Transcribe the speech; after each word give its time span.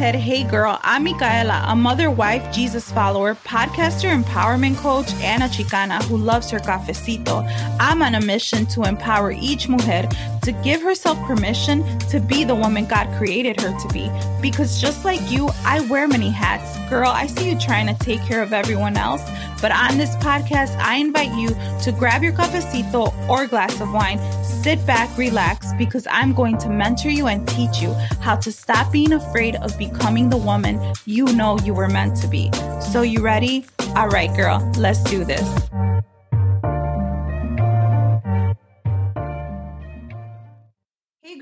Ahead. 0.00 0.14
Hey 0.14 0.44
girl, 0.44 0.78
I'm 0.82 1.04
Micaela, 1.04 1.62
a 1.68 1.76
mother, 1.76 2.10
wife, 2.10 2.50
Jesus 2.54 2.90
follower, 2.90 3.34
podcaster, 3.34 4.10
empowerment 4.10 4.78
coach, 4.78 5.12
and 5.16 5.42
a 5.42 5.46
Chicana 5.46 6.02
who 6.04 6.16
loves 6.16 6.48
her 6.50 6.58
cafecito. 6.58 7.44
I'm 7.78 8.00
on 8.00 8.14
a 8.14 8.20
mission 8.22 8.64
to 8.66 8.84
empower 8.84 9.30
each 9.30 9.68
mujer 9.68 10.08
to 10.42 10.52
give 10.52 10.82
herself 10.82 11.18
permission 11.26 11.84
to 12.10 12.20
be 12.20 12.44
the 12.44 12.54
woman 12.54 12.86
God 12.86 13.06
created 13.16 13.60
her 13.60 13.78
to 13.78 13.88
be. 13.88 14.10
Because 14.40 14.80
just 14.80 15.04
like 15.04 15.20
you, 15.30 15.50
I 15.64 15.80
wear 15.80 16.08
many 16.08 16.30
hats. 16.30 16.78
Girl, 16.90 17.08
I 17.08 17.26
see 17.26 17.50
you 17.50 17.58
trying 17.58 17.86
to 17.86 18.04
take 18.04 18.20
care 18.22 18.42
of 18.42 18.52
everyone 18.52 18.96
else. 18.96 19.22
But 19.60 19.72
on 19.72 19.98
this 19.98 20.16
podcast, 20.16 20.76
I 20.78 20.96
invite 20.96 21.32
you 21.34 21.48
to 21.82 21.92
grab 21.92 22.22
your 22.22 22.32
cafecito 22.32 23.12
or 23.28 23.46
glass 23.46 23.80
of 23.80 23.92
wine 23.92 24.18
Sit 24.62 24.84
back, 24.84 25.16
relax, 25.16 25.72
because 25.78 26.06
I'm 26.10 26.34
going 26.34 26.58
to 26.58 26.68
mentor 26.68 27.08
you 27.08 27.28
and 27.28 27.48
teach 27.48 27.80
you 27.80 27.94
how 28.20 28.36
to 28.36 28.52
stop 28.52 28.92
being 28.92 29.12
afraid 29.12 29.56
of 29.56 29.78
becoming 29.78 30.28
the 30.28 30.36
woman 30.36 30.78
you 31.06 31.24
know 31.32 31.58
you 31.60 31.72
were 31.72 31.88
meant 31.88 32.14
to 32.18 32.28
be. 32.28 32.50
So, 32.92 33.00
you 33.00 33.22
ready? 33.22 33.64
All 33.96 34.08
right, 34.08 34.30
girl, 34.36 34.60
let's 34.76 35.02
do 35.04 35.24
this. 35.24 35.89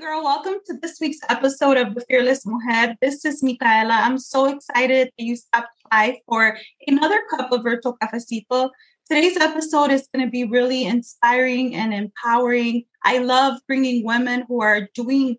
Girl, 0.09 0.23
welcome 0.23 0.55
to 0.65 0.73
this 0.81 0.99
week's 0.99 1.19
episode 1.29 1.77
of 1.77 1.93
The 1.93 2.01
Fearless 2.09 2.43
Mujer. 2.43 2.95
This 2.99 3.23
is 3.25 3.43
Micaela. 3.43 3.93
I'm 3.93 4.17
so 4.17 4.47
excited 4.47 5.11
that 5.15 5.23
you 5.23 5.35
stopped 5.35 5.69
by 5.91 6.19
for 6.27 6.57
another 6.87 7.21
cup 7.29 7.51
of 7.51 7.61
virtual 7.61 7.95
cafecito. 7.95 8.71
Today's 9.07 9.37
episode 9.37 9.91
is 9.91 10.09
going 10.11 10.25
to 10.25 10.31
be 10.31 10.45
really 10.45 10.85
inspiring 10.85 11.75
and 11.75 11.93
empowering. 11.93 12.85
I 13.03 13.19
love 13.19 13.59
bringing 13.67 14.03
women 14.03 14.45
who 14.47 14.63
are 14.63 14.89
doing, 14.95 15.37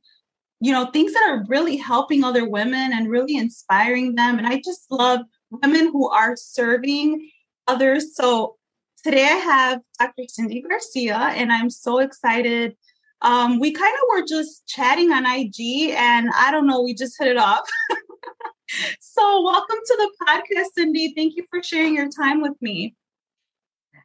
you 0.61 0.71
know, 0.71 0.87
things 0.93 1.15
that 1.15 1.29
are 1.29 1.45
really 1.49 1.77
helping 1.77 2.23
other 2.23 2.49
women 2.49 2.93
and 2.93 3.11
really 3.11 3.35
inspiring 3.35 4.15
them. 4.15 4.39
And 4.39 4.47
I 4.47 4.63
just 4.65 4.87
love 4.89 5.23
women 5.51 5.87
who 5.87 6.09
are 6.09 6.37
serving 6.37 7.29
others. 7.67 8.15
So 8.15 8.55
today 9.03 9.25
I 9.25 9.37
have 9.37 9.81
Dr. 9.99 10.29
Cindy 10.29 10.63
Garcia, 10.63 11.17
and 11.17 11.51
I'm 11.51 11.71
so 11.71 11.99
excited. 11.99 12.77
Um, 13.23 13.61
we 13.61 13.73
kind 13.73 13.95
of 13.95 14.01
were 14.15 14.27
just 14.27 14.67
chatting 14.67 15.13
on 15.13 15.27
IG, 15.27 15.91
and 15.91 16.31
I 16.35 16.51
don't 16.51 16.67
know, 16.67 16.83
we 16.83 16.95
just 16.95 17.17
hit 17.19 17.29
it 17.29 17.37
off. 17.37 17.69
so, 19.01 19.43
welcome 19.43 19.79
to 19.85 19.97
the 19.97 20.27
podcast, 20.27 20.75
Cindy. 20.75 21.13
Thank 21.15 21.37
you 21.37 21.45
for 21.51 21.63
sharing 21.63 21.95
your 21.95 22.09
time 22.09 22.41
with 22.41 22.61
me. 22.61 22.95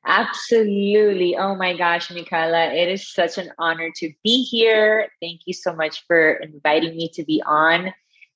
Absolutely. 0.06 1.36
Oh 1.36 1.56
my 1.56 1.76
gosh, 1.76 2.12
Micaela, 2.12 2.74
it 2.74 2.90
is 2.90 3.12
such 3.12 3.38
an 3.38 3.52
honor 3.58 3.90
to 3.96 4.12
be 4.24 4.44
here. 4.44 5.10
Thank 5.20 5.42
you 5.46 5.54
so 5.54 5.76
much 5.76 6.06
for 6.06 6.34
inviting 6.34 6.96
me 6.96 7.10
to 7.14 7.24
be 7.24 7.42
on. 7.46 7.92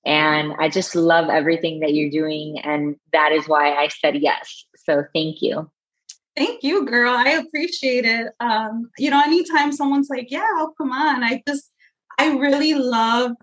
And 0.06 0.54
I 0.58 0.70
just 0.70 0.96
love 0.96 1.30
everything 1.30 1.82
that 1.82 1.94
you're 1.94 2.10
doing. 2.10 2.58
And 2.60 2.96
that 3.14 3.32
is 3.34 3.48
why 3.48 3.74
I 3.74 3.90
said 3.90 4.16
yes. 4.16 4.66
So 4.78 5.04
thank 5.14 5.42
you. 5.42 5.70
Thank 6.40 6.64
you, 6.64 6.86
girl. 6.86 7.14
I 7.14 7.32
appreciate 7.32 8.06
it. 8.06 8.28
Um, 8.40 8.90
you 8.98 9.10
know, 9.10 9.22
anytime 9.22 9.74
someone's 9.74 10.10
like, 10.10 10.32
yeah, 10.32 10.48
oh, 10.54 10.74
come 10.78 10.90
on. 10.90 11.22
I 11.22 11.44
just, 11.46 11.70
I 12.18 12.30
really 12.38 12.76
love 12.76 13.34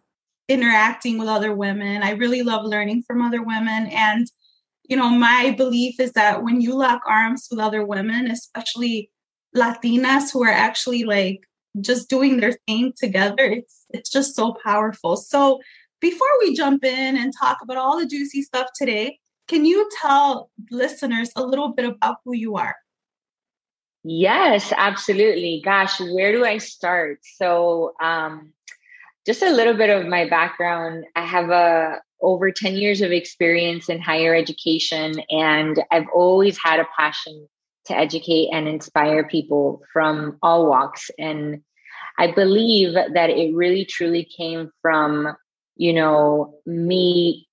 interacting 0.48 1.18
with 1.18 1.28
other 1.28 1.54
women. 1.54 2.02
I 2.02 2.12
really 2.12 2.42
love 2.42 2.64
learning 2.64 3.02
from 3.06 3.20
other 3.20 3.42
women. 3.42 3.88
And 3.88 4.26
you 4.88 4.96
know, 4.96 5.10
my 5.10 5.54
belief 5.58 6.00
is 6.00 6.12
that 6.12 6.42
when 6.42 6.62
you 6.62 6.74
lock 6.74 7.02
arms 7.06 7.48
with 7.50 7.60
other 7.60 7.84
women, 7.84 8.30
especially 8.30 9.10
Latinas 9.54 10.32
who 10.32 10.42
are 10.44 10.50
actually 10.50 11.04
like 11.04 11.40
just 11.80 12.08
doing 12.08 12.38
their 12.38 12.56
thing 12.66 12.94
together, 12.96 13.44
it's 13.44 13.84
it's 13.90 14.10
just 14.10 14.34
so 14.34 14.56
powerful. 14.64 15.16
So 15.18 15.60
before 16.00 16.28
we 16.40 16.54
jump 16.54 16.82
in 16.82 17.16
and 17.16 17.32
talk 17.38 17.58
about 17.62 17.76
all 17.76 17.98
the 17.98 18.06
juicy 18.06 18.42
stuff 18.42 18.68
today, 18.74 19.18
can 19.48 19.66
you 19.66 19.86
tell 20.00 20.50
listeners 20.70 21.30
a 21.36 21.44
little 21.44 21.74
bit 21.74 21.84
about 21.84 22.16
who 22.24 22.34
you 22.34 22.56
are? 22.56 22.76
Yes, 24.08 24.72
absolutely. 24.76 25.60
Gosh, 25.64 25.98
where 26.00 26.30
do 26.30 26.44
I 26.44 26.58
start? 26.58 27.18
So, 27.24 27.92
um, 28.00 28.52
just 29.26 29.42
a 29.42 29.50
little 29.50 29.74
bit 29.74 29.90
of 29.90 30.06
my 30.06 30.28
background. 30.28 31.04
I 31.16 31.22
have 31.26 31.50
a 31.50 32.00
over 32.22 32.52
10 32.52 32.74
years 32.76 33.00
of 33.02 33.10
experience 33.10 33.88
in 33.88 34.00
higher 34.00 34.34
education, 34.34 35.14
and 35.30 35.82
I've 35.90 36.06
always 36.14 36.56
had 36.56 36.78
a 36.78 36.86
passion 36.96 37.48
to 37.86 37.96
educate 37.98 38.50
and 38.52 38.68
inspire 38.68 39.26
people 39.26 39.82
from 39.92 40.38
all 40.40 40.68
walks. 40.68 41.10
And 41.18 41.62
I 42.18 42.30
believe 42.32 42.94
that 42.94 43.30
it 43.30 43.56
really 43.56 43.84
truly 43.84 44.24
came 44.36 44.70
from, 44.82 45.34
you 45.76 45.92
know, 45.92 46.54
me, 46.64 47.48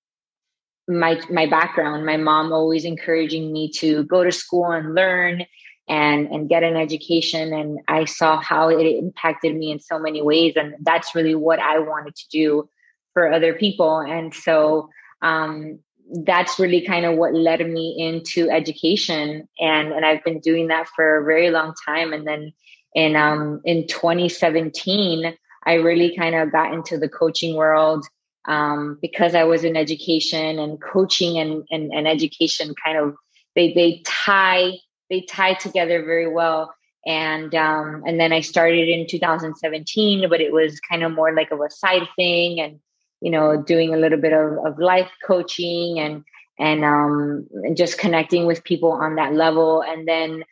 my 0.88 1.20
my 1.32 1.48
background, 1.48 2.06
my 2.06 2.18
mom 2.18 2.54
always 2.54 2.86
encouraging 2.86 3.52
me 3.52 3.72
to 3.72 4.04
go 4.04 4.24
to 4.24 4.32
school 4.32 4.72
and 4.72 4.94
learn 4.94 5.46
and 5.90 6.28
and 6.28 6.48
get 6.50 6.64
an 6.64 6.78
education 6.78 7.54
and 7.54 7.80
I 7.88 8.06
saw 8.06 8.40
how 8.40 8.70
it 8.70 8.86
impacted 8.86 9.56
me 9.56 9.72
in 9.72 9.80
so 9.80 10.00
many 10.00 10.22
ways 10.22 10.54
and 10.56 10.76
that's 10.82 11.14
really 11.14 11.36
what 11.36 11.60
I 11.60 11.80
wanted 11.80 12.16
to 12.16 12.30
do 12.30 12.70
for 13.14 13.32
other 13.32 13.54
people. 13.54 14.00
And 14.00 14.34
so 14.34 14.90
um, 15.22 15.80
that's 16.26 16.60
really 16.60 16.82
kind 16.82 17.06
of 17.06 17.18
what 17.18 17.34
led 17.34 17.60
me 17.68 17.96
into 17.98 18.50
education. 18.50 19.48
And, 19.60 19.92
and 19.94 20.06
I've 20.06 20.24
been 20.24 20.40
doing 20.40 20.68
that 20.68 20.88
for 20.96 21.18
a 21.18 21.26
very 21.26 21.50
long 21.50 21.74
time. 21.86 22.12
And 22.12 22.28
then 22.28 22.52
in, 22.94 23.16
um, 23.16 23.62
in 23.64 23.88
2017, 23.88 25.36
I 25.66 25.74
really 25.76 26.16
kind 26.16 26.36
of 26.36 26.52
got 26.52 26.74
into 26.74 26.98
the 26.98 27.08
coaching 27.08 27.56
world 27.56 28.06
um, 28.46 28.98
because 29.02 29.34
I 29.36 29.46
was 29.46 29.64
in 29.64 29.78
education 29.78 30.60
and 30.60 30.82
coaching 30.82 31.38
and, 31.38 31.64
and, 31.72 31.92
and 31.94 32.08
education 32.08 32.74
kind 32.84 32.98
of, 32.98 33.16
they, 33.56 33.74
they 33.74 34.02
tie, 34.06 34.74
they 35.14 35.22
tie 35.22 35.54
together 35.54 36.04
very 36.04 36.28
well 36.28 36.74
and 37.06 37.54
um, 37.54 38.04
and 38.06 38.20
then 38.20 38.32
I 38.32 38.40
started 38.40 38.88
in 38.88 39.08
2017, 39.08 40.30
but 40.30 40.40
it 40.40 40.54
was 40.54 40.80
kind 40.80 41.04
of 41.04 41.12
more 41.12 41.34
like 41.34 41.52
of 41.52 41.60
a 41.60 41.70
side 41.70 42.08
thing, 42.16 42.62
and 42.62 42.80
you 43.22 43.30
know, 43.30 43.62
doing 43.62 43.94
a 43.94 43.98
little 43.98 44.20
bit 44.20 44.34
of, 44.34 44.66
of 44.66 44.80
life 44.80 45.10
coaching 45.26 46.00
and 46.00 46.24
and 46.60 46.86
um 46.86 47.48
just 47.74 47.98
connecting 47.98 48.46
with 48.46 48.64
people 48.64 48.92
on 48.92 49.16
that 49.16 49.34
level. 49.34 49.84
And 49.84 50.08
then 50.08 50.44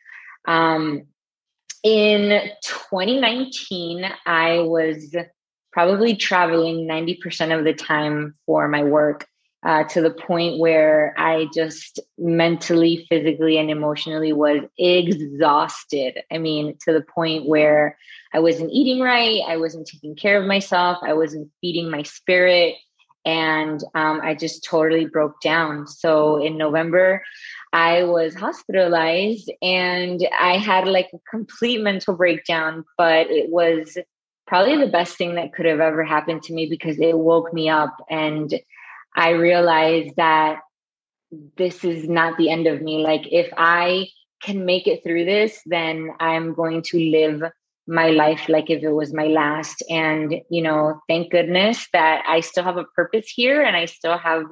um 0.46 1.06
in 1.82 2.50
2019, 2.64 4.04
I 4.26 4.60
was 4.60 5.16
probably 5.72 6.14
traveling 6.14 6.86
90% 6.86 7.58
of 7.58 7.64
the 7.64 7.72
time 7.72 8.34
for 8.46 8.68
my 8.68 8.84
work 8.84 9.26
uh, 9.64 9.84
to 9.84 10.00
the 10.00 10.10
point 10.10 10.58
where 10.58 11.14
I 11.16 11.46
just 11.54 12.00
mentally, 12.18 13.06
physically, 13.08 13.58
and 13.58 13.70
emotionally 13.70 14.32
was 14.32 14.60
exhausted. 14.76 16.20
I 16.32 16.38
mean, 16.38 16.76
to 16.84 16.92
the 16.92 17.02
point 17.02 17.46
where 17.46 17.96
I 18.34 18.40
wasn't 18.40 18.72
eating 18.72 19.00
right, 19.00 19.40
I 19.46 19.58
wasn't 19.58 19.86
taking 19.86 20.16
care 20.16 20.40
of 20.40 20.46
myself, 20.46 20.98
I 21.02 21.12
wasn't 21.12 21.50
feeding 21.60 21.90
my 21.90 22.02
spirit, 22.02 22.74
and 23.24 23.82
um, 23.94 24.20
I 24.22 24.34
just 24.34 24.64
totally 24.64 25.06
broke 25.06 25.40
down. 25.40 25.86
So 25.86 26.42
in 26.42 26.56
November, 26.56 27.22
I 27.72 28.02
was 28.02 28.34
hospitalized 28.34 29.50
and 29.62 30.20
I 30.38 30.58
had 30.58 30.88
like 30.88 31.08
a 31.14 31.18
complete 31.30 31.80
mental 31.80 32.14
breakdown, 32.14 32.84
but 32.98 33.30
it 33.30 33.48
was 33.48 33.96
probably 34.46 34.76
the 34.76 34.90
best 34.90 35.16
thing 35.16 35.36
that 35.36 35.54
could 35.54 35.66
have 35.66 35.80
ever 35.80 36.04
happened 36.04 36.42
to 36.42 36.52
me 36.52 36.66
because 36.66 36.98
it 36.98 37.16
woke 37.16 37.54
me 37.54 37.70
up 37.70 37.96
and 38.10 38.52
I 39.14 39.30
realized 39.30 40.16
that 40.16 40.60
this 41.56 41.84
is 41.84 42.08
not 42.08 42.36
the 42.36 42.50
end 42.50 42.66
of 42.66 42.82
me. 42.82 43.02
Like, 43.02 43.26
if 43.30 43.52
I 43.56 44.08
can 44.42 44.64
make 44.64 44.86
it 44.86 45.02
through 45.02 45.24
this, 45.24 45.60
then 45.66 46.10
I'm 46.20 46.54
going 46.54 46.82
to 46.82 46.98
live 46.98 47.42
my 47.86 48.08
life 48.08 48.48
like 48.48 48.70
if 48.70 48.82
it 48.82 48.92
was 48.92 49.12
my 49.12 49.26
last. 49.26 49.82
And, 49.88 50.34
you 50.50 50.62
know, 50.62 51.00
thank 51.08 51.30
goodness 51.30 51.88
that 51.92 52.24
I 52.26 52.40
still 52.40 52.64
have 52.64 52.76
a 52.76 52.84
purpose 52.84 53.28
here 53.28 53.62
and 53.62 53.76
I 53.76 53.86
still 53.86 54.18
have, 54.18 54.44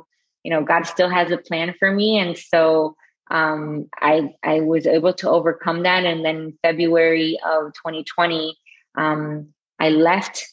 you 0.42 0.50
know, 0.50 0.64
God 0.64 0.86
still 0.86 1.08
has 1.08 1.30
a 1.30 1.38
plan 1.38 1.74
for 1.78 1.92
me. 1.92 2.18
And 2.18 2.36
so, 2.36 2.96
um, 3.30 3.88
I 4.00 4.34
I 4.42 4.60
was 4.60 4.86
able 4.86 5.14
to 5.14 5.30
overcome 5.30 5.84
that, 5.84 6.04
and 6.04 6.24
then 6.24 6.58
February 6.62 7.38
of 7.46 7.72
2020, 7.74 8.56
um, 8.98 9.48
I 9.78 9.90
left 9.90 10.44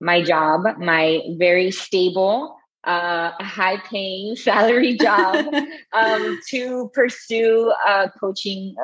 my 0.00 0.22
job, 0.22 0.62
my 0.78 1.22
very 1.38 1.70
stable, 1.70 2.55
uh, 2.86 3.32
high 3.40 3.78
paying 3.78 4.36
salary 4.36 4.96
job, 4.96 5.44
um, 5.92 6.40
to 6.50 6.90
pursue 6.94 7.72
uh, 7.86 8.08
coaching 8.18 8.74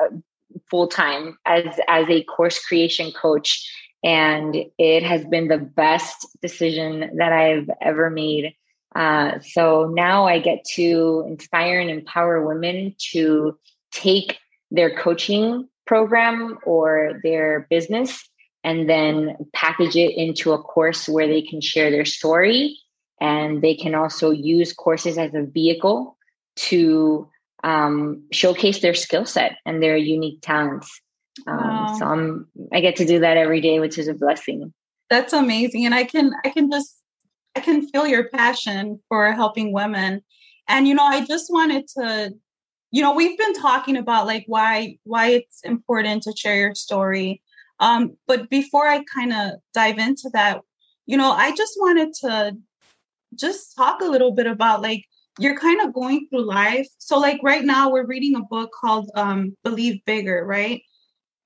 full 0.69 0.87
time 0.87 1.37
as 1.45 1.79
as 1.87 2.07
a 2.09 2.23
course 2.23 2.63
creation 2.63 3.11
coach. 3.11 3.69
And 4.03 4.55
it 4.77 5.03
has 5.03 5.25
been 5.25 5.47
the 5.47 5.57
best 5.57 6.27
decision 6.41 7.11
that 7.17 7.31
I've 7.31 7.69
ever 7.81 8.09
made. 8.09 8.53
Uh, 8.93 9.39
so 9.39 9.89
now 9.95 10.25
I 10.25 10.39
get 10.39 10.65
to 10.75 11.23
inspire 11.25 11.79
and 11.79 11.89
empower 11.89 12.45
women 12.45 12.95
to 13.13 13.57
take 13.91 14.39
their 14.71 14.93
coaching 14.95 15.69
program 15.87 16.57
or 16.65 17.19
their 17.23 17.65
business 17.69 18.29
and 18.63 18.89
then 18.89 19.37
package 19.53 19.95
it 19.95 20.15
into 20.15 20.51
a 20.51 20.61
course 20.61 21.07
where 21.07 21.27
they 21.27 21.41
can 21.41 21.61
share 21.61 21.89
their 21.89 22.05
story 22.05 22.77
and 23.23 23.61
they 23.61 23.73
can 23.73 23.95
also 23.95 24.31
use 24.31 24.73
courses 24.73 25.17
as 25.17 25.33
a 25.33 25.43
vehicle 25.43 26.17
to 26.57 27.29
um, 27.63 28.21
showcase 28.33 28.81
their 28.81 28.93
skill 28.93 29.25
set 29.25 29.57
and 29.65 29.81
their 29.81 29.95
unique 29.95 30.39
talents. 30.41 31.01
Um, 31.47 31.57
wow. 31.57 31.95
so 31.97 32.05
i'm 32.05 32.47
i 32.71 32.79
get 32.79 32.95
to 32.97 33.05
do 33.05 33.17
that 33.19 33.37
every 33.37 33.59
day 33.59 33.79
which 33.79 33.97
is 33.97 34.07
a 34.07 34.13
blessing. 34.13 34.71
That's 35.09 35.33
amazing. 35.33 35.85
And 35.85 35.95
i 35.95 36.03
can 36.03 36.31
i 36.45 36.49
can 36.49 36.69
just 36.69 37.01
i 37.55 37.59
can 37.59 37.87
feel 37.87 38.05
your 38.05 38.29
passion 38.29 38.99
for 39.07 39.31
helping 39.31 39.73
women. 39.73 40.21
And 40.67 40.87
you 40.87 40.93
know 40.93 41.05
i 41.05 41.25
just 41.25 41.47
wanted 41.49 41.87
to 41.97 42.33
you 42.91 43.01
know 43.01 43.15
we've 43.15 43.37
been 43.37 43.53
talking 43.53 43.97
about 43.97 44.27
like 44.27 44.43
why 44.47 44.97
why 45.05 45.29
it's 45.29 45.61
important 45.63 46.23
to 46.23 46.35
share 46.35 46.57
your 46.57 46.75
story. 46.75 47.41
Um, 47.79 48.15
but 48.27 48.49
before 48.49 48.87
I 48.87 49.03
kind 49.05 49.33
of 49.33 49.53
dive 49.73 49.97
into 49.97 50.29
that, 50.33 50.61
you 51.05 51.17
know, 51.17 51.31
I 51.31 51.51
just 51.55 51.73
wanted 51.79 52.13
to 52.21 52.55
just 53.35 53.75
talk 53.75 54.01
a 54.01 54.05
little 54.05 54.31
bit 54.31 54.47
about 54.47 54.81
like 54.81 55.05
you're 55.39 55.57
kind 55.57 55.81
of 55.81 55.93
going 55.93 56.27
through 56.29 56.45
life. 56.45 56.87
So 56.99 57.19
like 57.19 57.39
right 57.43 57.63
now 57.63 57.89
we're 57.89 58.05
reading 58.05 58.35
a 58.35 58.41
book 58.41 58.71
called 58.79 59.09
um, 59.15 59.57
Believe 59.63 60.03
Bigger, 60.05 60.45
right? 60.45 60.81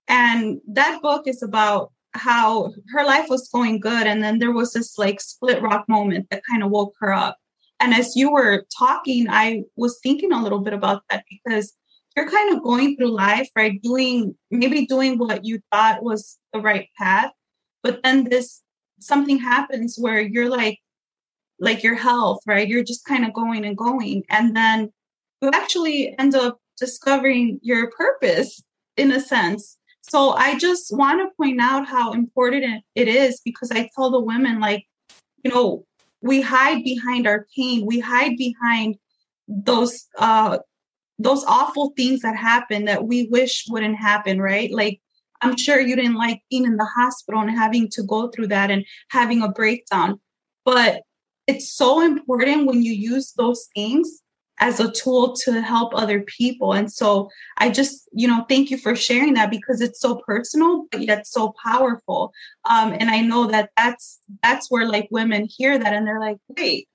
And 0.08 0.60
that 0.68 1.02
book 1.02 1.28
is 1.28 1.42
about 1.42 1.92
how 2.14 2.74
her 2.94 3.06
life 3.06 3.28
was 3.30 3.50
going 3.50 3.80
good 3.80 4.08
and 4.08 4.24
then 4.24 4.40
there 4.40 4.52
was 4.52 4.74
this 4.74 4.98
like 4.98 5.22
split 5.22 5.62
rock 5.62 5.88
moment 5.88 6.28
that 6.32 6.42
kind 6.50 6.64
of 6.64 6.72
woke 6.72 6.94
her 7.00 7.14
up. 7.14 7.38
And 7.80 7.94
as 7.94 8.16
you 8.16 8.32
were 8.32 8.66
talking, 8.78 9.28
I 9.30 9.64
was 9.76 10.00
thinking 10.02 10.32
a 10.32 10.42
little 10.42 10.60
bit 10.60 10.74
about 10.74 11.04
that 11.10 11.24
because 11.30 11.74
you're 12.16 12.30
kind 12.30 12.56
of 12.56 12.64
going 12.64 12.98
through 12.98 13.12
life, 13.12 13.48
right? 13.56 13.80
Doing 13.84 14.36
maybe 14.50 14.88
doing 14.88 15.20
what 15.20 15.46
you 15.46 15.60
thought 15.72 16.04
was 16.04 16.40
the 16.54 16.60
right 16.60 16.88
path, 16.98 17.32
but 17.84 18.02
then 18.04 18.24
this 18.24 18.64
something 19.00 19.38
happens 19.38 19.98
where 20.00 20.20
you're 20.20 20.50
like, 20.50 20.80
like 21.60 21.84
your 21.84 21.96
health, 21.96 22.40
right? 22.46 22.68
You're 22.68 22.84
just 22.84 23.06
kind 23.06 23.26
of 23.26 23.34
going 23.34 23.66
and 23.66 23.78
going. 23.78 24.24
And 24.30 24.56
then 24.56 24.92
you 25.42 25.50
actually 25.54 26.16
end 26.18 26.36
up 26.36 26.60
discovering 26.78 27.60
your 27.62 27.90
purpose 27.92 28.64
in 28.96 29.12
a 29.12 29.20
sense. 29.20 29.78
So 30.02 30.32
I 30.32 30.58
just 30.58 30.96
want 30.96 31.20
to 31.20 31.36
point 31.36 31.60
out 31.60 31.88
how 31.88 32.14
important 32.14 32.84
it 32.96 33.08
is 33.08 33.42
because 33.44 33.72
I 33.72 33.90
tell 33.96 34.10
the 34.10 34.20
women, 34.20 34.60
like, 34.60 34.86
you 35.44 35.52
know, 35.52 35.86
we 36.22 36.42
hide 36.42 36.84
behind 36.84 37.28
our 37.28 37.46
pain, 37.56 37.86
we 37.86 38.00
hide 38.00 38.38
behind 38.38 38.96
those 39.48 40.08
uh, 40.18 40.60
those 41.20 41.44
awful 41.46 41.94
things 41.98 42.22
that 42.22 42.36
happen 42.36 42.86
that 42.86 43.06
we 43.06 43.28
wish 43.32 43.66
wouldn't 43.70 43.98
happen, 43.98 44.40
right? 44.40 44.72
Like, 44.72 45.02
I'm 45.42 45.58
sure 45.58 45.80
you 45.80 45.96
didn't 45.96 46.16
like 46.16 46.42
being 46.50 46.66
in 46.66 46.78
the 46.78 46.86
hospital 46.86 47.42
and 47.42 47.52
having 47.52 47.90
to 47.90 48.04
go 48.04 48.30
through 48.30 48.48
that 48.48 48.72
and 48.72 48.86
having 49.10 49.42
a 49.42 49.50
breakdown. 49.50 50.20
But 50.64 51.02
it's 51.48 51.72
so 51.72 52.02
important 52.02 52.68
when 52.68 52.84
you 52.84 52.94
use 52.94 53.34
those 53.34 53.68
things 53.74 54.22
as 54.60 54.80
a 54.80 54.92
tool 54.92 55.36
to 55.36 55.62
help 55.62 55.94
other 55.94 56.22
people. 56.22 56.74
And 56.74 56.92
so 56.92 57.30
I 57.58 57.70
just, 57.70 58.10
you 58.12 58.28
know, 58.28 58.44
thank 58.50 58.72
you 58.72 58.78
for 58.78 58.96
sharing 58.96 59.36
that 59.36 59.52
because 59.52 59.82
it's 59.82 60.00
so 60.00 60.22
personal, 60.26 60.86
but 60.92 61.02
yet 61.02 61.28
so 61.28 61.54
powerful. 61.64 62.34
Um, 62.66 62.94
and 62.94 63.10
I 63.10 63.22
know 63.22 63.48
that 63.48 63.70
that's 63.78 64.20
that's 64.42 64.70
where 64.72 64.88
like 64.88 65.08
women 65.12 65.48
hear 65.50 65.78
that 65.78 65.94
and 65.94 66.08
they're 66.08 66.20
like, 66.20 66.38
wait, 66.48 66.88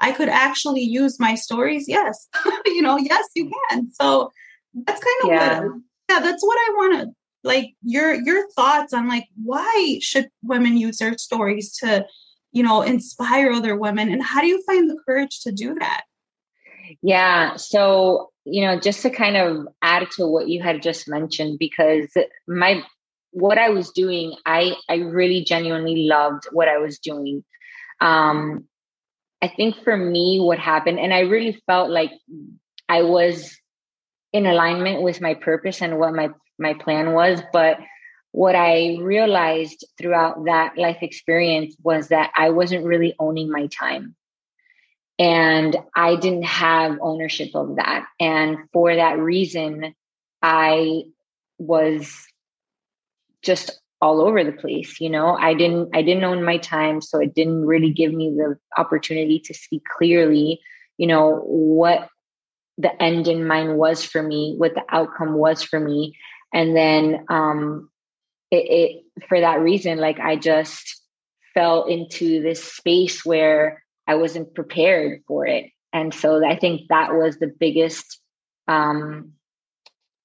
I 0.00 0.12
could 0.12 0.30
actually 0.30 0.80
use 0.80 1.20
my 1.20 1.34
stories. 1.34 1.86
Yes. 1.88 2.26
you 2.66 2.80
know, 2.80 2.96
yes, 2.96 3.26
you 3.34 3.50
can. 3.70 3.90
So 3.92 4.32
that's 4.74 5.02
kind 5.02 5.16
of 5.24 5.28
yeah. 5.28 5.60
what 5.60 5.80
yeah, 6.08 6.20
that's 6.20 6.42
what 6.42 6.56
I 6.56 6.72
want 6.76 7.02
to 7.02 7.14
like 7.42 7.74
your 7.82 8.14
your 8.14 8.50
thoughts 8.50 8.92
on 8.92 9.08
like 9.08 9.26
why 9.42 9.98
should 10.00 10.28
women 10.42 10.76
use 10.76 10.98
their 10.98 11.16
stories 11.16 11.76
to, 11.78 12.04
you 12.52 12.62
know, 12.62 12.82
inspire 12.82 13.50
other 13.52 13.76
women 13.76 14.10
and 14.10 14.22
how 14.22 14.40
do 14.40 14.46
you 14.46 14.62
find 14.62 14.90
the 14.90 14.98
courage 15.06 15.40
to 15.40 15.52
do 15.52 15.74
that? 15.78 16.02
Yeah. 17.02 17.56
So, 17.56 18.30
you 18.44 18.64
know, 18.66 18.78
just 18.80 19.02
to 19.02 19.10
kind 19.10 19.36
of 19.36 19.68
add 19.82 20.10
to 20.12 20.26
what 20.26 20.48
you 20.48 20.62
had 20.62 20.82
just 20.82 21.08
mentioned, 21.08 21.58
because 21.58 22.12
my 22.48 22.82
what 23.32 23.58
I 23.58 23.68
was 23.68 23.90
doing, 23.90 24.34
I 24.44 24.74
I 24.88 24.96
really 24.96 25.44
genuinely 25.44 26.06
loved 26.08 26.44
what 26.50 26.68
I 26.68 26.78
was 26.78 26.98
doing. 26.98 27.44
Um, 28.00 28.64
I 29.40 29.48
think 29.48 29.76
for 29.84 29.96
me, 29.96 30.40
what 30.40 30.58
happened, 30.58 30.98
and 30.98 31.14
I 31.14 31.20
really 31.20 31.62
felt 31.66 31.90
like 31.90 32.10
I 32.88 33.02
was 33.02 33.56
in 34.32 34.46
alignment 34.46 35.02
with 35.02 35.20
my 35.20 35.34
purpose 35.34 35.80
and 35.80 35.98
what 35.98 36.12
my 36.12 36.30
my 36.58 36.74
plan 36.74 37.12
was, 37.12 37.40
but 37.52 37.78
what 38.32 38.54
I 38.54 38.96
realized 39.00 39.84
throughout 39.98 40.44
that 40.44 40.78
life 40.78 40.98
experience 41.02 41.74
was 41.82 42.08
that 42.08 42.30
I 42.36 42.50
wasn't 42.50 42.84
really 42.84 43.14
owning 43.18 43.50
my 43.50 43.66
time. 43.66 44.14
And 45.18 45.76
I 45.94 46.16
didn't 46.16 46.44
have 46.44 46.98
ownership 47.02 47.50
of 47.54 47.76
that. 47.76 48.06
And 48.18 48.58
for 48.72 48.94
that 48.94 49.18
reason, 49.18 49.94
I 50.42 51.02
was 51.58 52.26
just 53.42 53.80
all 54.02 54.22
over 54.22 54.42
the 54.42 54.52
place 54.52 55.00
you 55.00 55.10
know 55.10 55.36
i 55.36 55.52
didn't 55.52 55.94
i 55.94 56.02
didn't 56.02 56.24
own 56.24 56.42
my 56.42 56.56
time 56.56 57.00
so 57.00 57.18
it 57.18 57.34
didn't 57.34 57.66
really 57.66 57.90
give 57.90 58.12
me 58.12 58.30
the 58.30 58.56
opportunity 58.78 59.38
to 59.38 59.52
see 59.52 59.82
clearly 59.96 60.60
you 60.96 61.06
know 61.06 61.42
what 61.44 62.08
the 62.78 63.02
end 63.02 63.28
in 63.28 63.46
mind 63.46 63.76
was 63.76 64.04
for 64.04 64.22
me 64.22 64.54
what 64.56 64.74
the 64.74 64.84
outcome 64.88 65.34
was 65.34 65.62
for 65.62 65.78
me 65.78 66.16
and 66.52 66.74
then 66.74 67.24
um 67.28 67.90
it, 68.50 68.56
it 68.56 69.24
for 69.28 69.40
that 69.40 69.60
reason 69.60 69.98
like 69.98 70.18
i 70.18 70.36
just 70.36 71.00
fell 71.54 71.84
into 71.84 72.42
this 72.42 72.62
space 72.62 73.24
where 73.24 73.82
i 74.06 74.14
wasn't 74.14 74.54
prepared 74.54 75.22
for 75.26 75.46
it. 75.46 75.70
And 75.92 76.14
so 76.14 76.44
i 76.46 76.56
think 76.56 76.82
that 76.88 77.14
was 77.14 77.38
the 77.38 77.52
biggest 77.58 78.20
um 78.68 79.32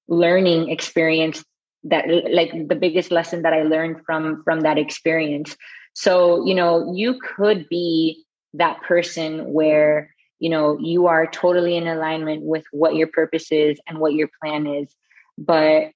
learning 0.07 0.69
experience 0.69 1.43
that 1.83 2.05
like 2.31 2.51
the 2.67 2.75
biggest 2.75 3.11
lesson 3.11 3.41
that 3.41 3.53
i 3.53 3.63
learned 3.63 3.97
from 4.05 4.43
from 4.43 4.61
that 4.61 4.77
experience. 4.77 5.55
So 5.93 6.45
you 6.45 6.55
know 6.55 6.93
you 6.93 7.19
could 7.19 7.67
be 7.69 8.23
that 8.53 8.81
person 8.83 9.51
where 9.53 10.13
you 10.39 10.49
know 10.49 10.77
you 10.79 11.07
are 11.07 11.27
totally 11.27 11.75
in 11.75 11.87
alignment 11.87 12.43
with 12.43 12.65
what 12.71 12.95
your 12.95 13.07
purpose 13.07 13.51
is 13.51 13.79
and 13.87 13.99
what 13.99 14.13
your 14.13 14.29
plan 14.41 14.67
is. 14.67 14.93
But 15.37 15.91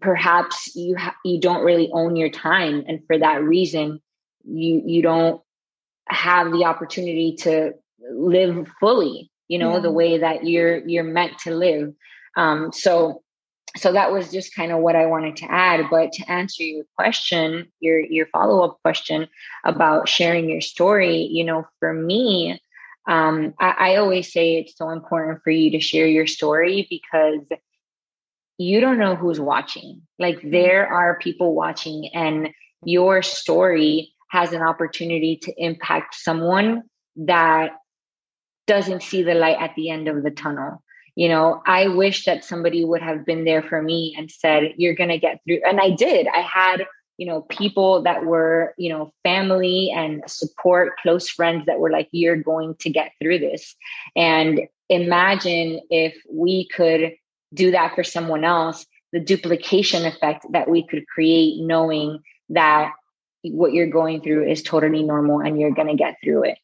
perhaps 0.00 0.74
you 0.74 0.96
ha- 0.96 1.16
you 1.24 1.40
don't 1.40 1.64
really 1.64 1.90
own 1.92 2.16
your 2.16 2.30
time 2.30 2.84
and 2.88 3.00
for 3.06 3.18
that 3.18 3.42
reason 3.42 4.00
you 4.44 4.82
you 4.84 5.02
don't 5.02 5.40
have 6.08 6.52
the 6.52 6.64
opportunity 6.64 7.36
to 7.36 7.72
live 8.12 8.68
fully 8.80 9.30
you 9.48 9.58
know 9.58 9.74
yeah. 9.74 9.80
the 9.80 9.92
way 9.92 10.18
that 10.18 10.44
you're 10.44 10.78
you're 10.88 11.04
meant 11.04 11.38
to 11.38 11.54
live 11.54 11.92
um 12.36 12.72
so 12.72 13.22
so 13.76 13.92
that 13.92 14.12
was 14.12 14.30
just 14.30 14.54
kind 14.54 14.72
of 14.72 14.78
what 14.78 14.96
I 14.96 15.06
wanted 15.06 15.36
to 15.36 15.50
add. 15.50 15.86
But 15.90 16.12
to 16.12 16.30
answer 16.30 16.62
your 16.62 16.84
question, 16.96 17.70
your 17.80 18.00
your 18.00 18.26
follow 18.26 18.64
up 18.64 18.78
question 18.82 19.28
about 19.64 20.08
sharing 20.08 20.48
your 20.48 20.60
story, 20.60 21.28
you 21.30 21.44
know, 21.44 21.66
for 21.78 21.92
me, 21.92 22.60
um, 23.06 23.54
I, 23.60 23.74
I 23.78 23.96
always 23.96 24.32
say 24.32 24.56
it's 24.56 24.76
so 24.76 24.90
important 24.90 25.40
for 25.44 25.50
you 25.50 25.70
to 25.72 25.80
share 25.80 26.06
your 26.06 26.26
story 26.26 26.86
because 26.88 27.40
you 28.58 28.80
don't 28.80 28.98
know 28.98 29.16
who's 29.16 29.40
watching. 29.40 30.02
Like 30.18 30.38
mm-hmm. 30.38 30.50
there 30.50 30.86
are 30.86 31.18
people 31.18 31.54
watching, 31.54 32.10
and 32.14 32.50
your 32.84 33.22
story 33.22 34.12
has 34.30 34.52
an 34.52 34.62
opportunity 34.62 35.36
to 35.42 35.54
impact 35.56 36.14
someone 36.14 36.82
that 37.16 37.72
doesn't 38.66 39.02
see 39.02 39.22
the 39.22 39.34
light 39.34 39.56
at 39.60 39.74
the 39.76 39.90
end 39.90 40.08
of 40.08 40.22
the 40.22 40.30
tunnel 40.30 40.82
you 41.14 41.28
know 41.28 41.62
i 41.66 41.88
wish 41.88 42.24
that 42.24 42.44
somebody 42.44 42.84
would 42.84 43.00
have 43.00 43.24
been 43.24 43.44
there 43.44 43.62
for 43.62 43.82
me 43.82 44.14
and 44.16 44.30
said 44.30 44.74
you're 44.76 44.94
going 44.94 45.08
to 45.08 45.18
get 45.18 45.40
through 45.44 45.60
and 45.66 45.80
i 45.80 45.90
did 45.90 46.26
i 46.28 46.40
had 46.40 46.84
you 47.16 47.26
know 47.26 47.42
people 47.42 48.02
that 48.02 48.24
were 48.24 48.74
you 48.76 48.88
know 48.88 49.12
family 49.24 49.90
and 49.94 50.22
support 50.26 50.96
close 51.02 51.28
friends 51.28 51.64
that 51.66 51.80
were 51.80 51.90
like 51.90 52.08
you're 52.12 52.36
going 52.36 52.74
to 52.78 52.90
get 52.90 53.12
through 53.20 53.38
this 53.38 53.74
and 54.14 54.60
imagine 54.88 55.80
if 55.90 56.14
we 56.30 56.68
could 56.68 57.12
do 57.54 57.70
that 57.70 57.94
for 57.94 58.04
someone 58.04 58.44
else 58.44 58.86
the 59.12 59.20
duplication 59.20 60.04
effect 60.04 60.44
that 60.50 60.68
we 60.68 60.86
could 60.86 61.06
create 61.06 61.60
knowing 61.60 62.18
that 62.50 62.92
what 63.44 63.72
you're 63.72 63.86
going 63.86 64.20
through 64.20 64.46
is 64.46 64.62
totally 64.62 65.02
normal 65.02 65.40
and 65.40 65.58
you're 65.58 65.70
going 65.70 65.88
to 65.88 65.94
get 65.94 66.16
through 66.22 66.44
it. 66.44 66.58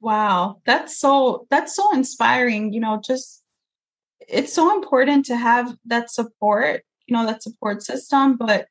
Wow, 0.00 0.60
that's 0.64 0.96
so 0.98 1.46
that's 1.50 1.74
so 1.74 1.92
inspiring, 1.92 2.72
you 2.72 2.78
know, 2.78 3.00
just 3.04 3.42
it's 4.20 4.52
so 4.52 4.72
important 4.72 5.26
to 5.26 5.36
have 5.36 5.74
that 5.86 6.10
support, 6.12 6.82
you 7.06 7.16
know, 7.16 7.26
that 7.26 7.42
support 7.42 7.82
system, 7.82 8.36
but 8.36 8.68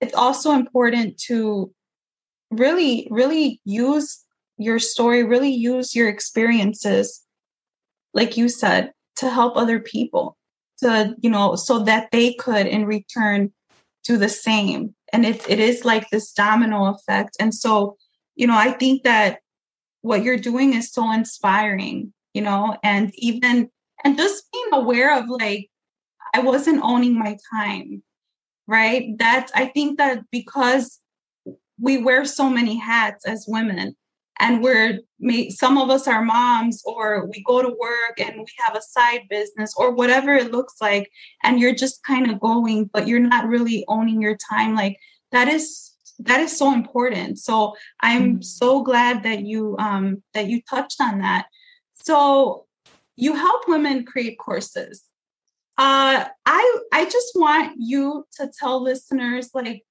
it's 0.00 0.14
also 0.14 0.52
important 0.52 1.18
to 1.26 1.70
really 2.50 3.06
really 3.10 3.60
use 3.64 4.24
your 4.56 4.78
story, 4.78 5.24
really 5.24 5.52
use 5.52 5.94
your 5.94 6.08
experiences 6.08 7.22
like 8.14 8.38
you 8.38 8.48
said 8.48 8.92
to 9.16 9.28
help 9.28 9.56
other 9.56 9.78
people 9.78 10.38
to, 10.80 11.14
you 11.20 11.30
know, 11.30 11.54
so 11.56 11.80
that 11.84 12.10
they 12.10 12.34
could 12.34 12.66
in 12.66 12.84
return 12.86 13.52
do 14.04 14.16
the 14.16 14.28
same. 14.28 14.94
And 15.12 15.26
it, 15.26 15.48
it 15.48 15.60
is 15.60 15.84
like 15.84 16.08
this 16.10 16.32
domino 16.32 16.86
effect. 16.86 17.36
And 17.38 17.54
so 17.54 17.96
you 18.40 18.46
know 18.46 18.56
i 18.56 18.70
think 18.72 19.02
that 19.02 19.40
what 20.00 20.22
you're 20.24 20.38
doing 20.38 20.72
is 20.72 20.90
so 20.90 21.12
inspiring 21.12 22.12
you 22.32 22.42
know 22.42 22.76
and 22.82 23.12
even 23.16 23.68
and 24.02 24.16
just 24.16 24.50
being 24.50 24.70
aware 24.72 25.16
of 25.16 25.28
like 25.28 25.68
i 26.34 26.40
wasn't 26.40 26.82
owning 26.82 27.16
my 27.16 27.36
time 27.52 28.02
right? 28.66 29.18
That 29.18 29.50
i 29.54 29.66
think 29.66 29.98
that 29.98 30.22
because 30.30 31.00
we 31.78 31.98
wear 31.98 32.24
so 32.24 32.48
many 32.48 32.76
hats 32.76 33.26
as 33.26 33.44
women 33.48 33.96
and 34.40 34.62
we're 34.62 34.98
some 35.50 35.78
of 35.78 35.90
us 35.90 36.08
are 36.08 36.22
moms 36.22 36.82
or 36.84 37.26
we 37.26 37.42
go 37.46 37.62
to 37.62 37.76
work 37.78 38.18
and 38.18 38.38
we 38.38 38.46
have 38.58 38.74
a 38.74 38.82
side 38.82 39.20
business 39.28 39.74
or 39.76 39.92
whatever 39.92 40.34
it 40.34 40.50
looks 40.50 40.74
like 40.80 41.10
and 41.42 41.60
you're 41.60 41.74
just 41.74 42.02
kind 42.04 42.30
of 42.30 42.40
going 42.40 42.88
but 42.92 43.06
you're 43.06 43.20
not 43.20 43.46
really 43.46 43.84
owning 43.86 44.20
your 44.20 44.36
time 44.50 44.74
like 44.74 44.96
that 45.30 45.46
is 45.46 45.90
that 46.20 46.40
is 46.40 46.56
so 46.56 46.72
important. 46.72 47.38
So 47.38 47.74
i'm 48.00 48.34
mm-hmm. 48.34 48.42
so 48.42 48.82
glad 48.82 49.22
that 49.22 49.40
you 49.40 49.76
um 49.78 50.22
that 50.34 50.46
you 50.46 50.60
touched 50.68 51.00
on 51.00 51.20
that. 51.20 51.46
So 51.94 52.66
you 53.16 53.34
help 53.34 53.68
women 53.68 54.04
create 54.04 54.38
courses. 54.38 55.02
Uh 55.78 56.26
i 56.46 56.78
i 56.92 57.04
just 57.04 57.32
want 57.34 57.74
you 57.78 58.26
to 58.38 58.50
tell 58.58 58.82
listeners 58.82 59.50
like 59.54 59.84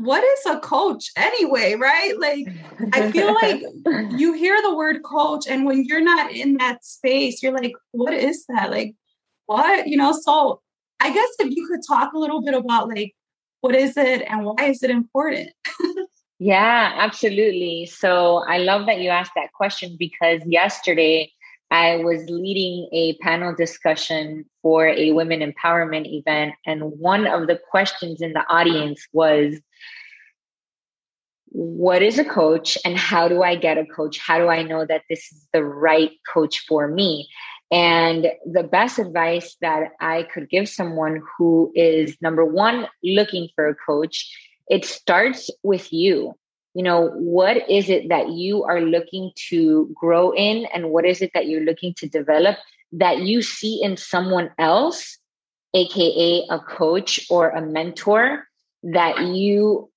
what 0.00 0.24
is 0.24 0.46
a 0.46 0.58
coach 0.60 1.10
anyway, 1.14 1.74
right? 1.74 2.18
Like, 2.18 2.46
I 2.94 3.10
feel 3.10 3.34
like 3.34 3.62
you 4.18 4.32
hear 4.32 4.56
the 4.62 4.74
word 4.74 5.02
coach, 5.02 5.46
and 5.46 5.66
when 5.66 5.84
you're 5.84 6.00
not 6.00 6.32
in 6.32 6.56
that 6.56 6.82
space, 6.86 7.42
you're 7.42 7.52
like, 7.52 7.74
what 7.90 8.14
is 8.14 8.46
that? 8.46 8.70
Like, 8.70 8.94
what? 9.44 9.88
You 9.88 9.98
know, 9.98 10.12
so 10.12 10.62
I 11.00 11.12
guess 11.12 11.28
if 11.38 11.54
you 11.54 11.66
could 11.66 11.80
talk 11.86 12.14
a 12.14 12.18
little 12.18 12.40
bit 12.40 12.54
about 12.54 12.88
like, 12.88 13.14
what 13.60 13.74
is 13.74 13.98
it 13.98 14.22
and 14.26 14.46
why 14.46 14.64
is 14.64 14.82
it 14.82 14.88
important? 14.88 15.50
yeah, 16.38 16.94
absolutely. 16.96 17.84
So 17.84 18.42
I 18.48 18.56
love 18.56 18.86
that 18.86 19.00
you 19.00 19.10
asked 19.10 19.32
that 19.36 19.52
question 19.52 19.96
because 19.98 20.40
yesterday 20.46 21.30
I 21.70 21.96
was 21.96 22.24
leading 22.30 22.88
a 22.90 23.18
panel 23.18 23.54
discussion 23.54 24.46
for 24.62 24.88
a 24.88 25.12
women 25.12 25.40
empowerment 25.40 26.10
event. 26.10 26.54
And 26.64 26.84
one 26.98 27.26
of 27.26 27.48
the 27.48 27.60
questions 27.70 28.22
in 28.22 28.32
the 28.32 28.44
audience 28.48 29.06
was, 29.12 29.60
what 31.50 32.02
is 32.02 32.18
a 32.18 32.24
coach 32.24 32.78
and 32.84 32.96
how 32.96 33.28
do 33.28 33.42
I 33.42 33.56
get 33.56 33.78
a 33.78 33.84
coach? 33.84 34.18
How 34.18 34.38
do 34.38 34.48
I 34.48 34.62
know 34.62 34.86
that 34.86 35.02
this 35.08 35.32
is 35.32 35.46
the 35.52 35.64
right 35.64 36.12
coach 36.32 36.64
for 36.66 36.88
me? 36.88 37.28
And 37.72 38.28
the 38.50 38.64
best 38.64 38.98
advice 38.98 39.56
that 39.60 39.92
I 40.00 40.24
could 40.34 40.48
give 40.48 40.68
someone 40.68 41.22
who 41.36 41.72
is 41.74 42.16
number 42.20 42.44
one, 42.44 42.88
looking 43.04 43.48
for 43.54 43.68
a 43.68 43.74
coach, 43.74 44.28
it 44.68 44.84
starts 44.84 45.50
with 45.62 45.92
you. 45.92 46.34
You 46.74 46.84
know, 46.84 47.10
what 47.14 47.68
is 47.68 47.88
it 47.88 48.08
that 48.08 48.30
you 48.30 48.64
are 48.64 48.80
looking 48.80 49.32
to 49.48 49.92
grow 49.94 50.32
in? 50.32 50.66
And 50.72 50.90
what 50.90 51.04
is 51.04 51.20
it 51.20 51.32
that 51.34 51.48
you're 51.48 51.64
looking 51.64 51.94
to 51.94 52.08
develop 52.08 52.58
that 52.92 53.18
you 53.18 53.42
see 53.42 53.82
in 53.82 53.96
someone 53.96 54.50
else, 54.58 55.18
AKA 55.74 56.46
a 56.50 56.58
coach 56.58 57.20
or 57.30 57.50
a 57.50 57.60
mentor, 57.60 58.46
that 58.82 59.20
you 59.26 59.90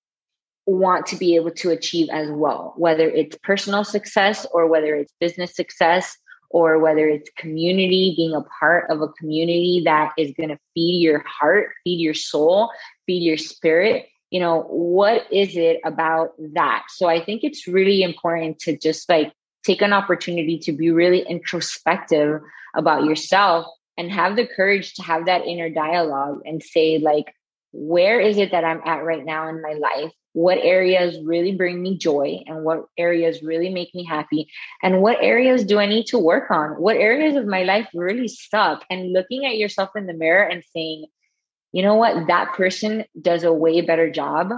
want 0.66 1.06
to 1.08 1.16
be 1.16 1.36
able 1.36 1.52
to 1.52 1.70
achieve 1.70 2.10
as 2.10 2.30
well, 2.30 2.74
whether 2.78 3.10
it's 3.10 3.38
personal 3.44 3.84
success 3.84 4.46
or 4.52 4.68
whether 4.68 4.96
it's 4.96 5.14
business 5.20 5.56
success 5.56 6.18
or 6.50 6.80
whether 6.80 7.08
it's 7.08 7.30
community, 7.38 8.14
being 8.16 8.36
a 8.36 8.44
part 8.60 8.90
of 8.90 9.02
a 9.02 9.08
community 9.20 9.82
that 9.84 10.14
is 10.18 10.32
going 10.38 10.50
to 10.50 10.60
feed 10.74 11.02
your 11.02 11.24
heart, 11.28 11.72
feed 11.84 12.00
your 12.00 12.14
soul, 12.14 12.70
feed 13.08 13.24
your 13.24 13.38
spirit. 13.38 14.08
You 14.30 14.40
know, 14.40 14.62
what 14.70 15.26
is 15.32 15.58
it 15.58 15.80
about 15.84 16.34
that? 16.54 16.84
So 16.90 17.08
I 17.08 17.24
think 17.24 17.44
it's 17.44 17.68
really 17.68 18.04
important 18.04 18.60
to 18.60 18.78
just 18.78 19.10
like 19.10 19.34
take 19.64 19.82
an 19.82 19.94
opportunity 19.94 20.60
to 20.60 20.72
be 20.72 20.92
really 20.92 21.22
introspective 21.22 22.42
about 22.76 23.04
yourself 23.04 23.66
and 23.98 24.12
have 24.12 24.36
the 24.36 24.48
courage 24.48 24.94
to 24.96 25.04
have 25.04 25.26
that 25.26 25.46
inner 25.46 25.70
dialogue 25.70 26.42
and 26.46 26.62
say, 26.62 27.00
like, 27.00 27.34
where 27.72 28.20
is 28.20 28.38
it 28.38 28.52
that 28.52 28.64
I'm 28.64 28.82
at 28.86 29.04
right 29.04 29.26
now 29.26 29.50
in 29.50 29.62
my 29.62 29.74
life? 29.74 30.12
What 30.34 30.58
areas 30.60 31.18
really 31.24 31.56
bring 31.56 31.82
me 31.82 31.98
joy 31.98 32.44
and 32.48 32.64
what 32.64 32.86
areas 32.98 33.42
really 33.42 33.70
make 33.70 33.94
me 33.94 34.04
happy 34.04 34.48
and 34.82 35.02
what 35.02 35.18
areas 35.22 35.64
do 35.64 35.80
i 35.80 35.86
need 35.86 36.06
to 36.08 36.20
work 36.20 36.52
on? 36.52 36.72
What 36.72 36.98
areas 36.98 37.36
of 37.36 37.46
my 37.46 37.64
life 37.64 37.88
really 37.94 38.28
suck? 38.28 38.84
And 38.90 39.14
looking 39.14 39.46
at 39.46 39.58
yourself 39.58 39.92
in 39.96 40.08
the 40.08 40.14
mirror 40.14 40.44
and 40.44 40.64
saying 40.74 41.06
you 41.74 41.82
know 41.82 41.96
what? 41.96 42.28
That 42.28 42.54
person 42.54 43.04
does 43.20 43.44
a 43.44 43.52
way 43.52 43.82
better 43.82 44.10
job 44.10 44.52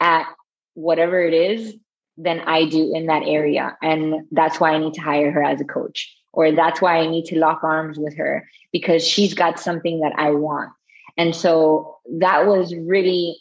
at 0.00 0.26
whatever 0.74 1.20
it 1.20 1.34
is 1.34 1.74
than 2.18 2.40
i 2.40 2.66
do 2.66 2.94
in 2.94 3.06
that 3.06 3.22
area. 3.24 3.76
And 3.82 4.26
that's 4.30 4.60
why 4.60 4.72
i 4.72 4.78
need 4.78 4.94
to 4.94 5.00
hire 5.00 5.32
her 5.32 5.42
as 5.42 5.60
a 5.60 5.64
coach 5.64 6.14
or 6.32 6.52
that's 6.52 6.80
why 6.80 6.98
i 6.98 7.06
need 7.06 7.24
to 7.26 7.38
lock 7.38 7.64
arms 7.64 7.98
with 7.98 8.16
her 8.16 8.46
because 8.70 9.06
she's 9.06 9.34
got 9.34 9.58
something 9.58 10.00
that 10.00 10.12
i 10.16 10.30
want. 10.30 10.70
And 11.16 11.34
so 11.34 11.96
that 12.20 12.46
was 12.46 12.74
really 12.74 13.36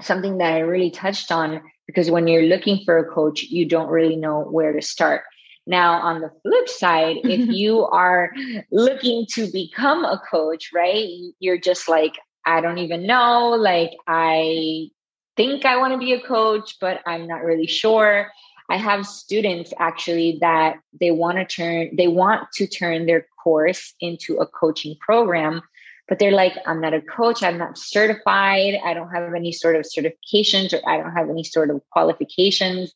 something 0.00 0.38
that 0.38 0.52
I 0.52 0.60
really 0.60 0.90
touched 0.90 1.30
on 1.32 1.62
because 1.86 2.10
when 2.10 2.26
you're 2.26 2.42
looking 2.42 2.82
for 2.84 2.98
a 2.98 3.04
coach, 3.04 3.42
you 3.42 3.66
don't 3.66 3.88
really 3.88 4.16
know 4.16 4.40
where 4.40 4.72
to 4.72 4.82
start. 4.82 5.22
Now, 5.66 6.00
on 6.00 6.20
the 6.20 6.30
flip 6.42 6.68
side, 6.68 7.18
if 7.24 7.48
you 7.48 7.84
are 7.84 8.32
looking 8.70 9.26
to 9.32 9.50
become 9.50 10.04
a 10.04 10.20
coach, 10.30 10.70
right, 10.74 11.08
you're 11.38 11.58
just 11.58 11.88
like, 11.88 12.14
I 12.46 12.60
don't 12.60 12.78
even 12.78 13.06
know. 13.06 13.50
Like, 13.50 13.92
I 14.06 14.88
think 15.36 15.64
I 15.64 15.76
want 15.76 15.92
to 15.92 15.98
be 15.98 16.12
a 16.12 16.20
coach, 16.20 16.76
but 16.80 17.00
I'm 17.06 17.26
not 17.26 17.42
really 17.42 17.66
sure. 17.66 18.30
I 18.70 18.76
have 18.76 19.06
students 19.06 19.72
actually 19.78 20.38
that 20.40 20.76
they 20.98 21.10
want 21.10 21.36
to 21.36 21.44
turn, 21.44 21.96
they 21.96 22.08
want 22.08 22.50
to 22.54 22.66
turn 22.66 23.06
their 23.06 23.26
course 23.42 23.94
into 24.00 24.36
a 24.38 24.46
coaching 24.46 24.96
program 25.00 25.62
but 26.08 26.18
they're 26.18 26.32
like, 26.32 26.54
I'm 26.66 26.80
not 26.80 26.94
a 26.94 27.00
coach, 27.00 27.42
I'm 27.42 27.58
not 27.58 27.78
certified, 27.78 28.78
I 28.84 28.94
don't 28.94 29.10
have 29.10 29.34
any 29.34 29.52
sort 29.52 29.76
of 29.76 29.84
certifications, 29.84 30.72
or 30.72 30.80
I 30.88 30.98
don't 30.98 31.12
have 31.12 31.30
any 31.30 31.44
sort 31.44 31.70
of 31.70 31.80
qualifications. 31.90 32.92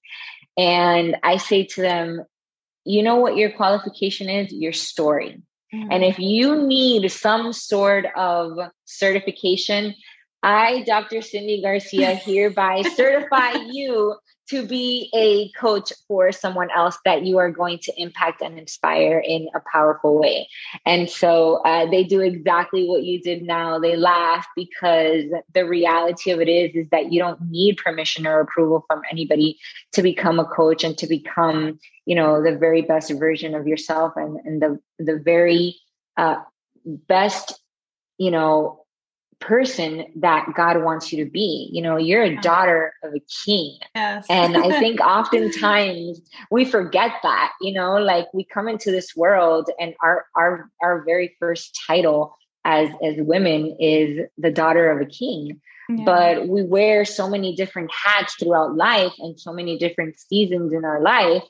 And 0.56 1.16
I 1.22 1.38
say 1.38 1.64
to 1.64 1.80
them, 1.80 2.24
you 2.84 3.02
know 3.02 3.16
what 3.16 3.36
your 3.36 3.50
qualification 3.50 4.28
is? 4.28 4.52
Your 4.52 4.72
story. 4.72 5.42
Mm-hmm. 5.74 5.92
And 5.92 6.04
if 6.04 6.18
you 6.18 6.66
need 6.66 7.10
some 7.10 7.52
sort 7.52 8.06
of 8.16 8.58
certification, 8.84 9.94
I, 10.42 10.82
Dr. 10.86 11.22
Cindy 11.22 11.62
Garcia, 11.62 12.14
hereby 12.14 12.82
certify 12.94 13.52
you 13.70 14.16
to 14.50 14.66
be 14.66 15.10
a 15.14 15.50
coach 15.58 15.92
for 16.06 16.32
someone 16.32 16.68
else 16.74 16.98
that 17.04 17.24
you 17.24 17.38
are 17.38 17.50
going 17.50 17.78
to 17.80 17.92
impact 17.96 18.40
and 18.40 18.58
inspire 18.58 19.18
in 19.18 19.48
a 19.54 19.60
powerful 19.70 20.18
way. 20.18 20.48
And 20.86 21.10
so 21.10 21.56
uh, 21.64 21.90
they 21.90 22.04
do 22.04 22.20
exactly 22.20 22.86
what 22.88 23.02
you 23.02 23.20
did 23.20 23.42
now. 23.42 23.78
They 23.78 23.96
laugh 23.96 24.46
because 24.56 25.24
the 25.52 25.66
reality 25.66 26.30
of 26.30 26.40
it 26.40 26.48
is, 26.48 26.74
is 26.74 26.90
that 26.90 27.12
you 27.12 27.20
don't 27.20 27.40
need 27.50 27.76
permission 27.76 28.26
or 28.26 28.40
approval 28.40 28.84
from 28.86 29.02
anybody 29.10 29.58
to 29.92 30.02
become 30.02 30.38
a 30.38 30.44
coach 30.44 30.82
and 30.82 30.96
to 30.98 31.06
become, 31.06 31.78
you 32.06 32.14
know, 32.14 32.42
the 32.42 32.56
very 32.56 32.82
best 32.82 33.12
version 33.18 33.54
of 33.54 33.66
yourself 33.66 34.14
and, 34.16 34.38
and 34.44 34.62
the, 34.62 34.80
the 34.98 35.18
very 35.18 35.76
uh, 36.16 36.36
best, 36.84 37.60
you 38.16 38.30
know, 38.30 38.84
person 39.40 40.06
that 40.16 40.48
God 40.56 40.82
wants 40.82 41.12
you 41.12 41.24
to 41.24 41.30
be. 41.30 41.68
You 41.72 41.82
know, 41.82 41.96
you're 41.96 42.22
a 42.22 42.36
daughter 42.40 42.94
of 43.02 43.14
a 43.14 43.20
king. 43.44 43.78
Yes. 43.94 44.26
and 44.28 44.56
I 44.56 44.78
think 44.80 45.00
oftentimes 45.00 46.20
we 46.50 46.64
forget 46.64 47.12
that, 47.22 47.52
you 47.60 47.72
know, 47.72 47.96
like 47.96 48.26
we 48.34 48.44
come 48.44 48.68
into 48.68 48.90
this 48.90 49.14
world 49.16 49.70
and 49.78 49.94
our 50.02 50.26
our 50.36 50.70
our 50.82 51.04
very 51.04 51.36
first 51.38 51.78
title 51.86 52.36
as 52.64 52.88
as 53.02 53.16
women 53.18 53.76
is 53.80 54.26
the 54.36 54.50
daughter 54.50 54.90
of 54.90 55.00
a 55.00 55.10
king. 55.10 55.60
Yeah. 55.88 56.04
But 56.04 56.48
we 56.48 56.64
wear 56.64 57.04
so 57.06 57.30
many 57.30 57.54
different 57.54 57.90
hats 57.90 58.34
throughout 58.34 58.76
life 58.76 59.14
and 59.18 59.40
so 59.40 59.52
many 59.52 59.78
different 59.78 60.18
seasons 60.18 60.72
in 60.72 60.84
our 60.84 61.00
life 61.00 61.42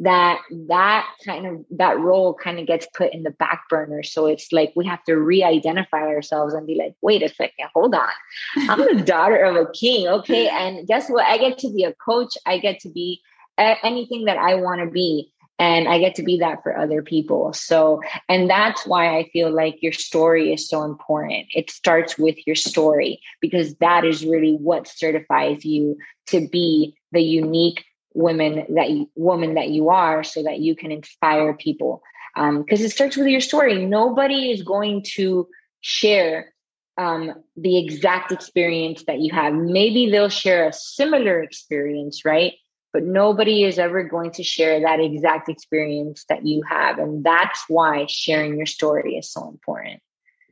that 0.00 0.40
that 0.68 1.06
kind 1.26 1.46
of 1.46 1.64
that 1.70 1.98
role 1.98 2.32
kind 2.32 2.58
of 2.58 2.66
gets 2.66 2.86
put 2.94 3.12
in 3.12 3.22
the 3.22 3.30
back 3.30 3.68
burner. 3.68 4.02
So 4.02 4.26
it's 4.26 4.50
like 4.50 4.72
we 4.74 4.86
have 4.86 5.04
to 5.04 5.14
re-identify 5.14 6.00
ourselves 6.00 6.54
and 6.54 6.66
be 6.66 6.74
like 6.74 6.94
wait 7.02 7.22
a 7.22 7.28
second 7.28 7.68
hold 7.74 7.94
on. 7.94 8.08
I'm 8.56 8.78
the 8.78 9.02
daughter 9.02 9.42
of 9.44 9.56
a 9.56 9.70
king. 9.72 10.08
Okay 10.08 10.48
and 10.48 10.86
guess 10.86 11.08
what? 11.10 11.26
I 11.26 11.36
get 11.36 11.58
to 11.58 11.72
be 11.72 11.84
a 11.84 11.92
coach. 11.94 12.34
I 12.46 12.58
get 12.58 12.80
to 12.80 12.88
be 12.88 13.20
anything 13.58 14.24
that 14.24 14.38
i 14.38 14.54
want 14.54 14.80
to 14.80 14.86
be 14.86 15.30
and 15.58 15.86
i 15.86 15.98
get 15.98 16.14
to 16.14 16.22
be 16.22 16.38
that 16.38 16.62
for 16.62 16.74
other 16.74 17.02
people. 17.02 17.52
So 17.52 18.00
and 18.26 18.48
that's 18.48 18.86
why 18.86 19.18
i 19.18 19.28
feel 19.34 19.50
like 19.50 19.82
your 19.82 19.92
story 19.92 20.52
is 20.54 20.66
so 20.66 20.82
important. 20.82 21.48
It 21.54 21.70
starts 21.70 22.16
with 22.16 22.36
your 22.46 22.56
story 22.56 23.20
because 23.40 23.74
that 23.76 24.06
is 24.06 24.24
really 24.24 24.54
what 24.54 24.88
certifies 24.88 25.62
you 25.62 25.98
to 26.28 26.48
be 26.48 26.96
the 27.12 27.20
unique 27.20 27.84
women 28.14 28.66
that 28.74 28.90
you, 28.90 29.10
woman 29.14 29.54
that 29.54 29.70
you 29.70 29.88
are 29.90 30.22
so 30.24 30.42
that 30.42 30.60
you 30.60 30.74
can 30.74 30.90
inspire 30.90 31.54
people. 31.54 32.02
Because 32.34 32.80
um, 32.80 32.86
it 32.86 32.92
starts 32.92 33.16
with 33.16 33.26
your 33.26 33.40
story. 33.40 33.84
Nobody 33.84 34.50
is 34.50 34.62
going 34.62 35.04
to 35.14 35.48
share 35.80 36.52
um, 36.96 37.32
the 37.56 37.78
exact 37.78 38.30
experience 38.30 39.04
that 39.06 39.20
you 39.20 39.32
have. 39.32 39.54
Maybe 39.54 40.10
they'll 40.10 40.28
share 40.28 40.68
a 40.68 40.72
similar 40.72 41.42
experience 41.42 42.24
right? 42.24 42.54
But 42.92 43.04
nobody 43.04 43.64
is 43.64 43.78
ever 43.78 44.02
going 44.02 44.32
to 44.32 44.42
share 44.42 44.80
that 44.80 44.98
exact 44.98 45.48
experience 45.48 46.24
that 46.28 46.44
you 46.44 46.62
have. 46.68 46.98
And 46.98 47.24
that's 47.24 47.64
why 47.68 48.06
sharing 48.08 48.56
your 48.56 48.66
story 48.66 49.16
is 49.16 49.32
so 49.32 49.48
important. 49.48 50.02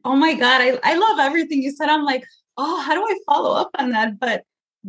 Oh 0.05 0.15
my 0.15 0.35
god 0.35 0.61
i, 0.62 0.79
I 0.85 0.95
love 0.95 1.19
everything 1.19 1.62
you 1.62 1.73
said. 1.73 1.88
I'm 1.88 2.05
like 2.05 2.25
oh 2.57 2.81
how 2.81 2.95
do 2.95 3.03
i 3.03 3.19
follow 3.27 3.55
up 3.55 3.71
on 3.79 3.91
that? 3.91 4.19
But 4.19 4.45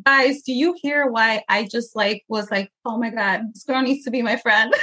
guys, 0.05 0.41
do 0.41 0.53
you 0.53 0.75
hear 0.81 1.07
why 1.07 1.43
I 1.49 1.65
just 1.65 1.95
like 1.95 2.23
was 2.27 2.49
like, 2.51 2.71
oh 2.85 2.97
my 2.97 3.09
God, 3.09 3.41
this 3.53 3.63
girl 3.63 3.81
needs 3.81 4.03
to 4.05 4.11
be 4.11 4.21
my 4.21 4.37
friend? 4.37 4.73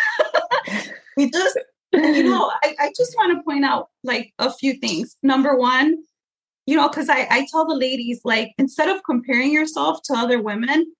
we 1.16 1.30
just, 1.30 1.58
you 1.92 2.24
know, 2.24 2.52
I, 2.62 2.74
I 2.80 2.92
just 2.96 3.14
want 3.16 3.36
to 3.36 3.42
point 3.44 3.64
out 3.64 3.88
like 4.04 4.32
a 4.38 4.52
few 4.52 4.74
things. 4.74 5.16
Number 5.22 5.56
one, 5.56 5.96
you 6.66 6.76
know, 6.76 6.88
because 6.88 7.08
I, 7.08 7.26
I 7.30 7.46
tell 7.50 7.66
the 7.66 7.74
ladies, 7.74 8.20
like, 8.24 8.52
instead 8.58 8.88
of 8.88 9.02
comparing 9.04 9.52
yourself 9.52 10.00
to 10.04 10.14
other 10.14 10.42
women, 10.42 10.92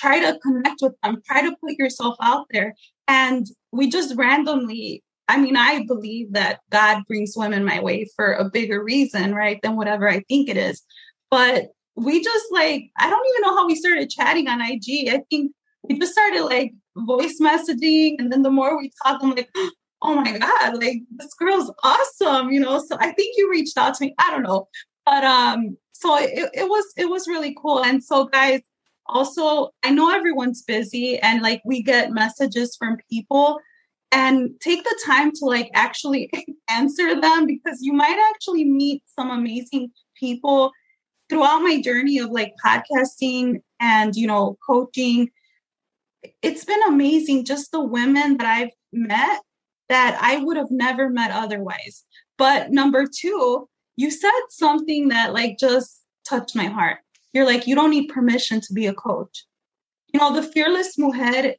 try 0.00 0.18
to 0.20 0.38
connect 0.40 0.82
with 0.82 0.94
them, 1.02 1.22
try 1.24 1.42
to 1.42 1.56
put 1.62 1.78
yourself 1.78 2.16
out 2.20 2.46
there. 2.50 2.74
And 3.06 3.46
we 3.70 3.88
just 3.88 4.16
randomly, 4.16 5.02
I 5.28 5.38
mean, 5.38 5.56
I 5.56 5.84
believe 5.86 6.32
that 6.32 6.60
God 6.70 7.04
brings 7.06 7.34
women 7.36 7.64
my 7.64 7.80
way 7.80 8.08
for 8.16 8.32
a 8.32 8.48
bigger 8.50 8.82
reason, 8.82 9.34
right, 9.34 9.60
than 9.62 9.76
whatever 9.76 10.08
I 10.08 10.20
think 10.28 10.48
it 10.48 10.56
is. 10.56 10.82
But 11.30 11.68
we 11.96 12.22
just 12.22 12.46
like 12.50 12.90
I 12.98 13.10
don't 13.10 13.26
even 13.28 13.42
know 13.42 13.56
how 13.56 13.66
we 13.66 13.74
started 13.74 14.10
chatting 14.10 14.48
on 14.48 14.60
IG. 14.60 15.08
I 15.08 15.22
think 15.30 15.52
we 15.82 15.98
just 15.98 16.12
started 16.12 16.44
like 16.44 16.72
voice 16.96 17.38
messaging, 17.40 18.16
and 18.18 18.32
then 18.32 18.42
the 18.42 18.50
more 18.50 18.78
we 18.78 18.90
talk, 19.04 19.20
I'm 19.22 19.30
like, 19.30 19.50
oh 20.02 20.14
my 20.14 20.38
god, 20.38 20.78
like 20.78 21.02
this 21.16 21.34
girl's 21.34 21.72
awesome, 21.82 22.50
you 22.50 22.60
know. 22.60 22.82
So 22.86 22.96
I 22.98 23.12
think 23.12 23.34
you 23.36 23.50
reached 23.50 23.76
out 23.76 23.94
to 23.94 24.04
me. 24.04 24.14
I 24.18 24.30
don't 24.30 24.42
know, 24.42 24.68
but 25.04 25.24
um, 25.24 25.76
so 25.92 26.16
it, 26.18 26.50
it 26.54 26.68
was 26.68 26.84
it 26.96 27.08
was 27.08 27.28
really 27.28 27.54
cool. 27.60 27.84
And 27.84 28.02
so 28.02 28.24
guys, 28.24 28.60
also 29.06 29.70
I 29.82 29.90
know 29.90 30.10
everyone's 30.10 30.62
busy, 30.62 31.18
and 31.18 31.42
like 31.42 31.62
we 31.64 31.82
get 31.82 32.12
messages 32.12 32.76
from 32.76 32.98
people. 33.10 33.58
And 34.14 34.50
take 34.60 34.84
the 34.84 35.00
time 35.06 35.32
to 35.32 35.46
like 35.46 35.70
actually 35.72 36.30
answer 36.68 37.18
them 37.18 37.46
because 37.46 37.78
you 37.80 37.94
might 37.94 38.22
actually 38.30 38.62
meet 38.62 39.02
some 39.06 39.30
amazing 39.30 39.90
people 40.20 40.70
throughout 41.32 41.62
my 41.62 41.80
journey 41.80 42.18
of 42.18 42.30
like 42.30 42.52
podcasting 42.62 43.62
and 43.80 44.14
you 44.14 44.26
know 44.26 44.58
coaching 44.66 45.30
it's 46.42 46.66
been 46.66 46.82
amazing 46.86 47.42
just 47.42 47.72
the 47.72 47.82
women 47.82 48.36
that 48.36 48.46
i've 48.46 48.70
met 48.92 49.40
that 49.88 50.18
i 50.20 50.36
would 50.36 50.58
have 50.58 50.70
never 50.70 51.08
met 51.08 51.30
otherwise. 51.30 52.04
But 52.36 52.70
number 52.70 53.06
two 53.06 53.66
you 53.96 54.10
said 54.10 54.30
something 54.50 55.08
that 55.08 55.32
like 55.32 55.58
just 55.58 56.02
touched 56.28 56.54
my 56.56 56.66
heart. 56.66 56.98
You're 57.32 57.46
like 57.46 57.66
you 57.66 57.74
don't 57.74 57.90
need 57.90 58.08
permission 58.08 58.60
to 58.60 58.74
be 58.74 58.86
a 58.86 58.94
coach. 58.94 59.46
You 60.12 60.20
know 60.20 60.34
the 60.34 60.42
fearless 60.42 60.98
mujer 60.98 61.54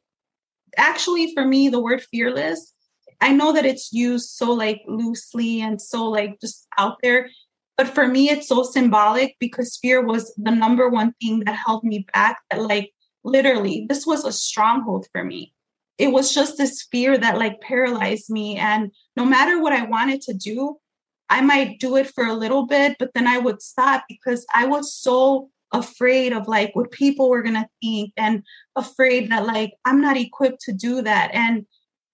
actually 0.76 1.34
for 1.34 1.44
me 1.44 1.68
the 1.68 1.80
word 1.80 2.02
fearless 2.02 2.72
i 3.20 3.32
know 3.32 3.52
that 3.52 3.64
it's 3.64 3.92
used 3.92 4.30
so 4.30 4.52
like 4.52 4.82
loosely 4.88 5.60
and 5.60 5.80
so 5.80 6.04
like 6.06 6.40
just 6.40 6.66
out 6.76 6.96
there 7.00 7.30
but 7.76 7.88
for 7.88 8.06
me, 8.06 8.30
it's 8.30 8.48
so 8.48 8.62
symbolic 8.62 9.36
because 9.40 9.78
fear 9.78 10.04
was 10.04 10.32
the 10.36 10.50
number 10.50 10.88
one 10.88 11.14
thing 11.20 11.40
that 11.40 11.56
held 11.56 11.84
me 11.84 12.06
back. 12.14 12.40
That, 12.50 12.60
like, 12.60 12.92
literally, 13.24 13.86
this 13.88 14.06
was 14.06 14.24
a 14.24 14.32
stronghold 14.32 15.06
for 15.12 15.24
me. 15.24 15.52
It 15.98 16.08
was 16.08 16.34
just 16.34 16.56
this 16.56 16.82
fear 16.90 17.18
that, 17.18 17.38
like, 17.38 17.60
paralyzed 17.60 18.30
me. 18.30 18.56
And 18.56 18.92
no 19.16 19.24
matter 19.24 19.60
what 19.60 19.72
I 19.72 19.84
wanted 19.84 20.22
to 20.22 20.34
do, 20.34 20.76
I 21.28 21.40
might 21.40 21.80
do 21.80 21.96
it 21.96 22.12
for 22.14 22.24
a 22.24 22.34
little 22.34 22.66
bit, 22.66 22.96
but 22.98 23.12
then 23.14 23.26
I 23.26 23.38
would 23.38 23.60
stop 23.60 24.04
because 24.08 24.46
I 24.54 24.66
was 24.66 24.94
so 24.94 25.50
afraid 25.72 26.32
of 26.32 26.46
like 26.46 26.70
what 26.76 26.92
people 26.92 27.28
were 27.28 27.42
going 27.42 27.54
to 27.54 27.68
think 27.82 28.12
and 28.16 28.44
afraid 28.76 29.30
that 29.32 29.44
like 29.44 29.72
I'm 29.84 30.00
not 30.00 30.16
equipped 30.16 30.60
to 30.62 30.72
do 30.72 31.02
that. 31.02 31.30
And 31.34 31.66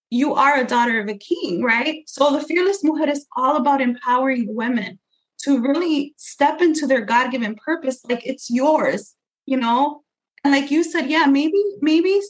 you 0.09 0.35
are 0.35 0.59
a 0.59 0.67
daughter 0.67 1.01
of 1.01 1.09
a 1.09 1.19
king, 1.19 1.63
right? 1.63 2.03
So 2.07 2.33
the 2.33 2.43
Fearless 2.43 2.83
Mujer 2.83 3.11
is 3.11 3.27
all 3.37 3.57
about 3.57 3.83
empowering 3.83 4.55
women 4.55 4.99
to 5.41 5.61
really 5.61 6.15
step 6.17 6.61
into 6.61 6.87
their 6.87 7.01
god-given 7.01 7.55
purpose 7.57 8.01
like 8.09 8.27
it's 8.27 8.51
yours 8.51 9.15
you 9.47 9.57
know? 9.57 10.03
And 10.45 10.55
like 10.55 10.71
you 10.71 10.83
said 10.85 11.11
yeah 11.11 11.27
maybe 11.27 11.63
maybe 11.81 12.21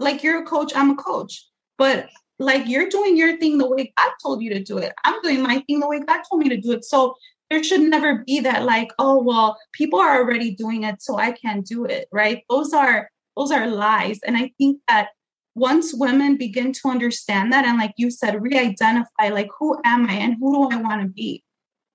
like 0.00 0.22
you're 0.24 0.42
a 0.42 0.46
coach 0.46 0.72
i'm 0.74 0.90
a 0.90 0.96
coach. 0.96 1.46
But 1.78 2.08
like 2.38 2.66
you're 2.66 2.88
doing 2.88 3.16
your 3.16 3.36
thing 3.36 3.58
the 3.58 3.68
way 3.68 3.92
god 3.96 4.12
told 4.22 4.42
you 4.42 4.52
to 4.54 4.62
do 4.62 4.78
it. 4.78 4.92
I'm 5.04 5.20
doing 5.22 5.42
my 5.42 5.60
thing 5.66 5.78
the 5.80 5.88
way 5.88 6.00
god 6.00 6.22
told 6.28 6.42
me 6.42 6.48
to 6.48 6.56
do 6.56 6.72
it. 6.72 6.84
So 6.84 7.14
there 7.48 7.62
should 7.62 7.82
never 7.82 8.24
be 8.26 8.40
that 8.40 8.64
like 8.64 8.90
oh 8.98 9.22
well 9.22 9.58
people 9.72 10.00
are 10.00 10.16
already 10.18 10.52
doing 10.52 10.84
it 10.84 11.02
so 11.02 11.18
i 11.18 11.32
can't 11.32 11.66
do 11.66 11.84
it 11.84 12.08
right? 12.12 12.42
Those 12.48 12.72
are 12.72 13.10
those 13.36 13.52
are 13.52 13.66
lies. 13.66 14.18
And 14.26 14.36
i 14.36 14.50
think 14.58 14.80
that 14.88 15.10
once 15.54 15.92
women 15.94 16.36
begin 16.36 16.72
to 16.72 16.88
understand 16.88 17.52
that 17.52 17.64
and 17.64 17.78
like 17.78 17.92
you 17.96 18.10
said 18.10 18.40
re-identify 18.40 19.28
like 19.30 19.48
who 19.58 19.76
am 19.84 20.08
i 20.08 20.14
and 20.14 20.36
who 20.40 20.70
do 20.70 20.76
i 20.76 20.80
want 20.80 21.02
to 21.02 21.08
be 21.08 21.42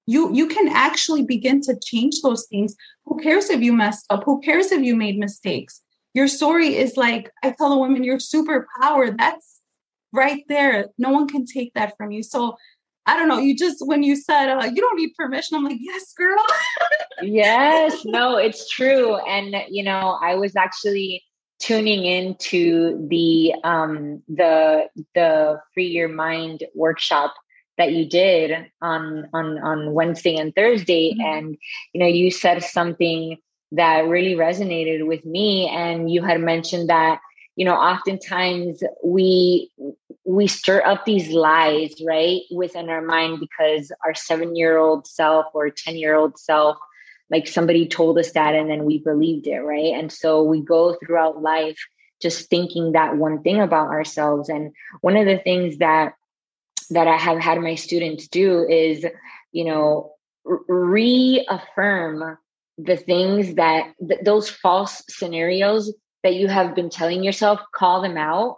you 0.05 0.33
you 0.33 0.47
can 0.47 0.67
actually 0.69 1.23
begin 1.23 1.61
to 1.61 1.77
change 1.83 2.21
those 2.21 2.45
things. 2.47 2.75
Who 3.05 3.17
cares 3.19 3.49
if 3.49 3.61
you 3.61 3.73
messed 3.73 4.05
up? 4.09 4.23
Who 4.23 4.41
cares 4.41 4.71
if 4.71 4.81
you 4.81 4.95
made 4.95 5.17
mistakes? 5.17 5.81
Your 6.13 6.27
story 6.27 6.75
is 6.75 6.95
like 6.95 7.31
i 7.43 7.51
tell 7.51 7.73
a 7.73 7.77
woman 7.77 8.03
your 8.03 8.17
superpower. 8.17 9.15
That's 9.17 9.61
right 10.11 10.43
there. 10.47 10.87
No 10.97 11.09
one 11.09 11.27
can 11.27 11.45
take 11.45 11.73
that 11.73 11.95
from 11.97 12.11
you. 12.11 12.23
So 12.23 12.57
i 13.05 13.15
don't 13.17 13.27
know. 13.27 13.39
You 13.39 13.55
just 13.55 13.85
when 13.85 14.03
you 14.03 14.15
said 14.15 14.49
uh, 14.49 14.65
you 14.65 14.81
don't 14.81 14.97
need 14.97 15.13
permission 15.15 15.57
i'm 15.57 15.63
like 15.63 15.79
yes 15.79 16.13
girl. 16.13 16.45
Yes. 17.21 18.01
No 18.05 18.37
it's 18.37 18.69
true. 18.69 19.15
And 19.15 19.55
you 19.69 19.83
know 19.83 20.17
i 20.21 20.35
was 20.35 20.55
actually 20.55 21.23
tuning 21.59 22.05
into 22.05 23.07
the 23.09 23.55
um 23.63 24.21
the 24.27 24.87
the 25.15 25.59
free 25.73 25.87
your 25.87 26.09
mind 26.09 26.63
workshop 26.75 27.33
that 27.77 27.91
you 27.91 28.07
did 28.07 28.67
on 28.81 29.27
on 29.33 29.57
on 29.57 29.93
Wednesday 29.93 30.35
and 30.35 30.53
Thursday. 30.55 31.13
Mm-hmm. 31.13 31.21
and 31.21 31.57
you 31.93 31.99
know 31.99 32.07
you 32.07 32.31
said 32.31 32.63
something 32.63 33.37
that 33.71 34.07
really 34.07 34.35
resonated 34.35 35.05
with 35.05 35.25
me. 35.25 35.67
And 35.67 36.09
you 36.09 36.21
had 36.21 36.39
mentioned 36.39 36.89
that 36.89 37.19
you 37.55 37.65
know 37.65 37.75
oftentimes 37.75 38.83
we 39.03 39.71
we 40.25 40.47
stir 40.47 40.83
up 40.85 41.05
these 41.05 41.29
lies 41.29 41.93
right 42.05 42.41
within 42.51 42.89
our 42.89 43.01
mind 43.01 43.39
because 43.39 43.91
our 44.03 44.13
7 44.15 44.55
year 44.55 44.77
old 44.77 45.07
self 45.07 45.45
or 45.53 45.69
10 45.69 45.97
year 45.97 46.15
old 46.15 46.39
self 46.39 46.77
like 47.29 47.47
somebody 47.47 47.87
told 47.87 48.17
us 48.17 48.31
that 48.31 48.55
and 48.55 48.69
then 48.69 48.83
we 48.85 48.99
believed 48.99 49.47
it 49.47 49.59
right? 49.59 49.93
And 49.93 50.11
so 50.11 50.43
we 50.43 50.61
go 50.61 50.95
throughout 50.95 51.41
life 51.41 51.77
just 52.21 52.49
thinking 52.49 52.93
that 52.93 53.17
one 53.17 53.41
thing 53.41 53.59
about 53.59 53.89
ourselves. 53.89 54.49
And 54.49 54.71
one 55.01 55.17
of 55.17 55.25
the 55.25 55.37
things 55.37 55.77
that 55.77 56.13
that 56.89 57.07
I 57.07 57.17
have 57.17 57.39
had 57.39 57.59
my 57.61 57.75
students 57.75 58.27
do 58.27 58.67
is, 58.67 59.05
you 59.51 59.65
know, 59.65 60.11
reaffirm 60.43 62.37
the 62.77 62.97
things 62.97 63.55
that 63.55 63.93
th- 64.07 64.21
those 64.23 64.49
false 64.49 65.03
scenarios 65.09 65.93
that 66.23 66.35
you 66.35 66.47
have 66.47 66.75
been 66.75 66.89
telling 66.89 67.23
yourself, 67.23 67.59
call 67.73 68.01
them 68.01 68.17
out, 68.17 68.57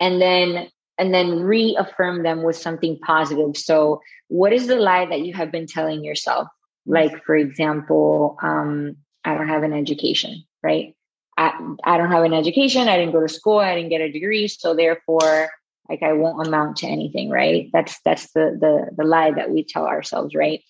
and 0.00 0.20
then 0.20 0.68
and 0.98 1.12
then 1.12 1.40
reaffirm 1.40 2.22
them 2.22 2.42
with 2.42 2.56
something 2.56 2.98
positive. 3.00 3.56
So, 3.56 4.00
what 4.28 4.52
is 4.52 4.66
the 4.66 4.76
lie 4.76 5.06
that 5.06 5.20
you 5.20 5.34
have 5.34 5.52
been 5.52 5.66
telling 5.66 6.04
yourself? 6.04 6.48
Like, 6.86 7.24
for 7.24 7.36
example, 7.36 8.38
um, 8.42 8.96
I 9.24 9.34
don't 9.34 9.48
have 9.48 9.62
an 9.62 9.72
education, 9.72 10.44
right? 10.62 10.94
I, 11.36 11.52
I 11.84 11.98
don't 11.98 12.10
have 12.10 12.24
an 12.24 12.32
education. 12.32 12.88
I 12.88 12.96
didn't 12.96 13.12
go 13.12 13.20
to 13.20 13.28
school. 13.28 13.58
I 13.58 13.74
didn't 13.74 13.90
get 13.90 14.00
a 14.00 14.10
degree. 14.10 14.48
So, 14.48 14.74
therefore, 14.74 15.50
like 15.88 16.02
i 16.02 16.12
won't 16.12 16.46
amount 16.46 16.76
to 16.78 16.86
anything 16.86 17.30
right? 17.30 17.70
That's 17.72 18.00
that's 18.04 18.32
the 18.32 18.56
the 18.60 18.94
the 18.96 19.04
lie 19.04 19.32
that 19.32 19.50
we 19.50 19.64
tell 19.64 19.86
ourselves 19.86 20.34
right? 20.34 20.62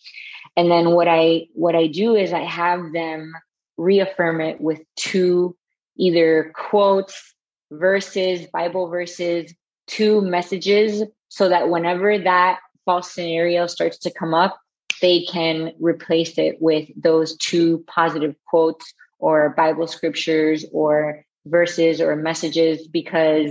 And 0.56 0.70
then 0.70 0.90
what 0.90 1.08
i 1.08 1.46
what 1.54 1.74
i 1.74 1.86
do 1.86 2.14
is 2.16 2.32
i 2.32 2.44
have 2.44 2.92
them 2.92 3.32
reaffirm 3.76 4.40
it 4.40 4.60
with 4.60 4.80
two 4.96 5.56
either 5.98 6.52
quotes 6.54 7.34
verses 7.70 8.46
bible 8.52 8.88
verses 8.88 9.52
two 9.86 10.20
messages 10.20 11.02
so 11.28 11.48
that 11.48 11.68
whenever 11.68 12.18
that 12.18 12.60
false 12.84 13.12
scenario 13.12 13.66
starts 13.66 13.98
to 13.98 14.10
come 14.10 14.32
up, 14.32 14.58
they 15.02 15.22
can 15.24 15.72
replace 15.78 16.38
it 16.38 16.56
with 16.60 16.88
those 16.96 17.36
two 17.36 17.84
positive 17.86 18.34
quotes 18.46 18.94
or 19.18 19.50
Bible 19.50 19.86
scriptures 19.86 20.64
or 20.72 21.24
verses 21.44 22.00
or 22.00 22.16
messages 22.16 22.88
because 22.88 23.50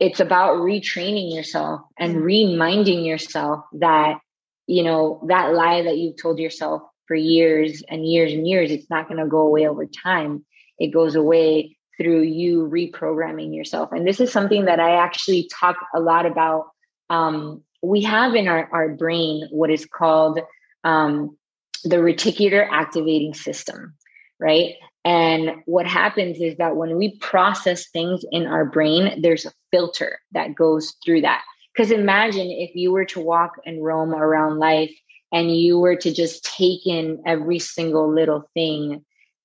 it's 0.00 0.20
about 0.20 0.56
retraining 0.58 1.34
yourself 1.34 1.82
and 1.98 2.16
mm-hmm. 2.16 2.24
reminding 2.24 3.04
yourself 3.04 3.64
that 3.72 4.18
you 4.66 4.82
know 4.82 5.24
that 5.28 5.52
lie 5.52 5.82
that 5.82 5.98
you've 5.98 6.20
told 6.20 6.38
yourself 6.38 6.82
for 7.06 7.14
years 7.14 7.82
and 7.88 8.06
years 8.06 8.32
and 8.32 8.48
years 8.48 8.70
it's 8.70 8.88
not 8.90 9.08
going 9.08 9.22
to 9.22 9.28
go 9.28 9.40
away 9.40 9.68
over 9.68 9.86
time. 9.86 10.44
It 10.78 10.88
goes 10.88 11.14
away 11.14 11.76
through 11.96 12.22
you 12.22 12.68
reprogramming 12.68 13.54
yourself. 13.54 13.92
And 13.92 14.06
this 14.06 14.20
is 14.20 14.32
something 14.32 14.64
that 14.64 14.80
i 14.80 14.96
actually 14.96 15.48
talk 15.60 15.76
a 15.94 16.00
lot 16.00 16.26
about 16.26 16.70
um, 17.10 17.62
we 17.82 18.02
have 18.02 18.34
in 18.34 18.48
our, 18.48 18.68
our 18.72 18.88
brain 18.88 19.46
what 19.50 19.70
is 19.70 19.86
called 19.86 20.40
um, 20.84 21.36
the 21.84 21.96
reticular 21.96 22.66
activating 22.70 23.34
system 23.34 23.94
right 24.40 24.74
and 25.04 25.62
what 25.66 25.86
happens 25.86 26.40
is 26.40 26.56
that 26.56 26.76
when 26.76 26.96
we 26.96 27.18
process 27.18 27.88
things 27.90 28.24
in 28.32 28.46
our 28.46 28.64
brain, 28.64 29.20
there's 29.20 29.44
a 29.44 29.52
filter 29.70 30.18
that 30.32 30.54
goes 30.54 30.94
through 31.04 31.20
that. 31.22 31.42
Because 31.74 31.90
imagine 31.90 32.48
if 32.50 32.74
you 32.74 32.92
were 32.92 33.04
to 33.06 33.20
walk 33.20 33.52
and 33.66 33.84
roam 33.84 34.14
around 34.14 34.58
life 34.58 34.92
and 35.32 35.54
you 35.54 35.78
were 35.78 35.96
to 35.96 36.12
just 36.12 36.44
take 36.44 36.86
in 36.86 37.22
every 37.26 37.58
single 37.58 38.12
little 38.12 38.48
thing 38.54 39.04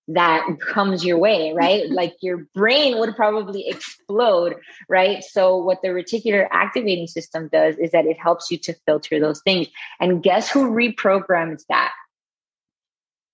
that 0.09 0.43
comes 0.59 1.05
your 1.05 1.17
way, 1.17 1.53
right? 1.53 1.89
like 1.89 2.15
your 2.21 2.47
brain 2.55 2.97
would 2.99 3.15
probably 3.15 3.67
explode, 3.67 4.55
right? 4.87 5.23
So, 5.23 5.57
what 5.57 5.81
the 5.81 5.89
reticular 5.89 6.47
activating 6.51 7.07
system 7.07 7.49
does 7.51 7.77
is 7.77 7.91
that 7.91 8.05
it 8.05 8.17
helps 8.19 8.49
you 8.49 8.57
to 8.59 8.73
filter 8.85 9.19
those 9.19 9.41
things. 9.41 9.67
And 9.99 10.23
guess 10.23 10.49
who 10.49 10.71
reprograms 10.71 11.63
that? 11.69 11.91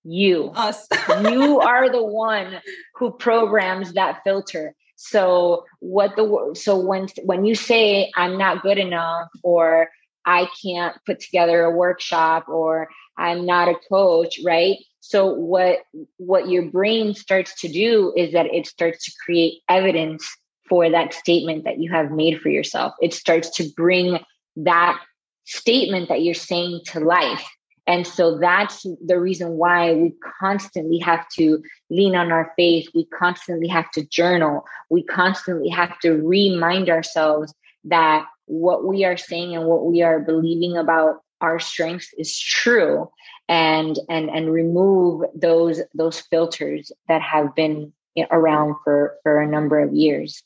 You. 0.06 0.52
Us. 0.54 0.86
You 1.30 1.60
are 1.60 1.90
the 1.90 2.04
one 2.04 2.60
who 2.94 3.10
programs 3.10 3.92
that 3.94 4.20
filter. 4.24 4.74
So 4.96 5.64
what 5.80 6.16
the 6.16 6.54
so 6.54 6.78
when 6.78 7.08
when 7.24 7.44
you 7.44 7.54
say 7.54 8.10
i'm 8.16 8.38
not 8.38 8.62
good 8.62 8.78
enough 8.78 9.28
or 9.42 9.90
i 10.24 10.48
can't 10.62 10.96
put 11.04 11.20
together 11.20 11.64
a 11.64 11.70
workshop 11.70 12.48
or 12.48 12.88
i'm 13.18 13.44
not 13.44 13.68
a 13.68 13.74
coach 13.90 14.40
right? 14.42 14.78
So 15.00 15.32
what 15.34 15.80
what 16.16 16.48
your 16.48 16.70
brain 16.70 17.14
starts 17.14 17.60
to 17.60 17.68
do 17.68 18.12
is 18.16 18.32
that 18.32 18.46
it 18.46 18.66
starts 18.66 19.04
to 19.04 19.12
create 19.24 19.60
evidence 19.68 20.26
for 20.68 20.90
that 20.90 21.14
statement 21.14 21.64
that 21.64 21.78
you 21.78 21.92
have 21.92 22.10
made 22.10 22.40
for 22.40 22.48
yourself. 22.48 22.94
It 23.00 23.14
starts 23.14 23.50
to 23.56 23.68
bring 23.76 24.18
that 24.56 25.00
statement 25.44 26.08
that 26.08 26.22
you're 26.22 26.34
saying 26.34 26.80
to 26.86 27.00
life 27.00 27.46
and 27.86 28.06
so 28.06 28.38
that's 28.38 28.84
the 29.04 29.18
reason 29.20 29.52
why 29.52 29.92
we 29.94 30.12
constantly 30.40 30.98
have 30.98 31.28
to 31.30 31.62
lean 31.88 32.16
on 32.16 32.32
our 32.32 32.52
faith. 32.56 32.88
We 32.94 33.06
constantly 33.06 33.68
have 33.68 33.90
to 33.92 34.04
journal. 34.04 34.64
We 34.90 35.04
constantly 35.04 35.68
have 35.68 35.98
to 36.00 36.14
remind 36.14 36.88
ourselves 36.88 37.54
that 37.84 38.26
what 38.46 38.84
we 38.84 39.04
are 39.04 39.16
saying 39.16 39.54
and 39.54 39.66
what 39.66 39.86
we 39.86 40.02
are 40.02 40.18
believing 40.18 40.76
about 40.76 41.22
our 41.40 41.60
strengths 41.60 42.12
is 42.18 42.38
true 42.38 43.08
and 43.48 43.98
and 44.08 44.30
and 44.30 44.52
remove 44.52 45.22
those 45.34 45.80
those 45.94 46.20
filters 46.20 46.90
that 47.08 47.22
have 47.22 47.54
been 47.54 47.92
around 48.30 48.74
for 48.82 49.16
for 49.22 49.40
a 49.40 49.46
number 49.46 49.78
of 49.78 49.92
years 49.92 50.42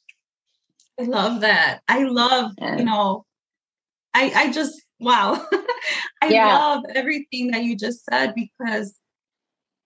i 0.99 1.05
love 1.05 1.41
that 1.43 1.81
i 1.89 2.03
love 2.03 2.51
yeah. 2.59 2.77
you 2.77 2.85
know 2.85 3.25
i 4.13 4.33
i 4.35 4.53
just 4.53 4.83
wow. 5.01 5.45
I 6.23 6.29
yeah. 6.29 6.57
love 6.57 6.85
everything 6.95 7.51
that 7.51 7.65
you 7.65 7.77
just 7.77 8.05
said 8.05 8.35
because, 8.35 8.95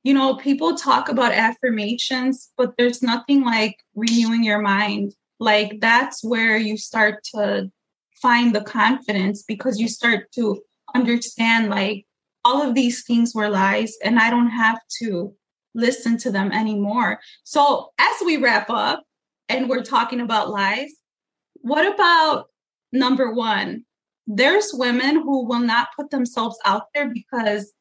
you 0.02 0.14
know, 0.14 0.36
people 0.36 0.74
talk 0.74 1.08
about 1.08 1.32
affirmations, 1.32 2.50
but 2.56 2.74
there's 2.76 3.02
nothing 3.02 3.44
like 3.44 3.76
renewing 3.94 4.44
your 4.44 4.60
mind. 4.60 5.14
Like 5.40 5.80
that's 5.80 6.22
where 6.24 6.56
you 6.56 6.76
start 6.76 7.24
to 7.34 7.70
find 8.20 8.54
the 8.54 8.62
confidence 8.62 9.42
because 9.42 9.78
you 9.78 9.88
start 9.88 10.30
to 10.32 10.60
understand 10.94 11.70
like 11.70 12.06
all 12.44 12.62
of 12.62 12.74
these 12.74 13.04
things 13.04 13.34
were 13.34 13.48
lies 13.48 13.96
and 14.04 14.18
I 14.18 14.30
don't 14.30 14.50
have 14.50 14.78
to 15.02 15.34
listen 15.74 16.16
to 16.18 16.30
them 16.30 16.52
anymore. 16.52 17.20
So 17.42 17.90
as 17.98 18.16
we 18.24 18.36
wrap 18.36 18.70
up 18.70 19.02
and 19.48 19.68
we're 19.68 19.82
talking 19.82 20.20
about 20.20 20.50
lies, 20.50 20.92
what 21.56 21.92
about 21.92 22.46
number 22.92 23.32
one? 23.32 23.84
There's 24.26 24.70
women 24.72 25.16
who 25.16 25.46
will 25.46 25.60
not 25.60 25.88
put 25.96 26.10
themselves 26.10 26.58
out 26.64 26.84
there 26.94 27.10
because 27.12 27.72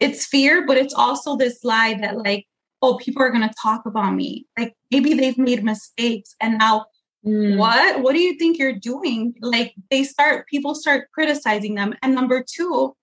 it's 0.00 0.26
fear, 0.26 0.66
but 0.66 0.76
it's 0.76 0.94
also 0.94 1.36
this 1.36 1.64
lie 1.64 1.96
that, 2.00 2.18
like, 2.18 2.46
oh, 2.82 2.96
people 2.98 3.22
are 3.22 3.30
going 3.30 3.48
to 3.48 3.54
talk 3.62 3.86
about 3.86 4.14
me. 4.14 4.46
Like, 4.58 4.74
maybe 4.90 5.14
they've 5.14 5.38
made 5.38 5.64
mistakes 5.64 6.34
and 6.40 6.58
now 6.58 6.86
mm. 7.24 7.56
what? 7.56 8.02
What 8.02 8.12
do 8.12 8.20
you 8.20 8.36
think 8.36 8.58
you're 8.58 8.72
doing? 8.72 9.34
Like, 9.40 9.74
they 9.90 10.04
start, 10.04 10.46
people 10.48 10.74
start 10.74 11.08
criticizing 11.12 11.74
them. 11.74 11.94
And 12.02 12.14
number 12.14 12.44
two, 12.46 12.94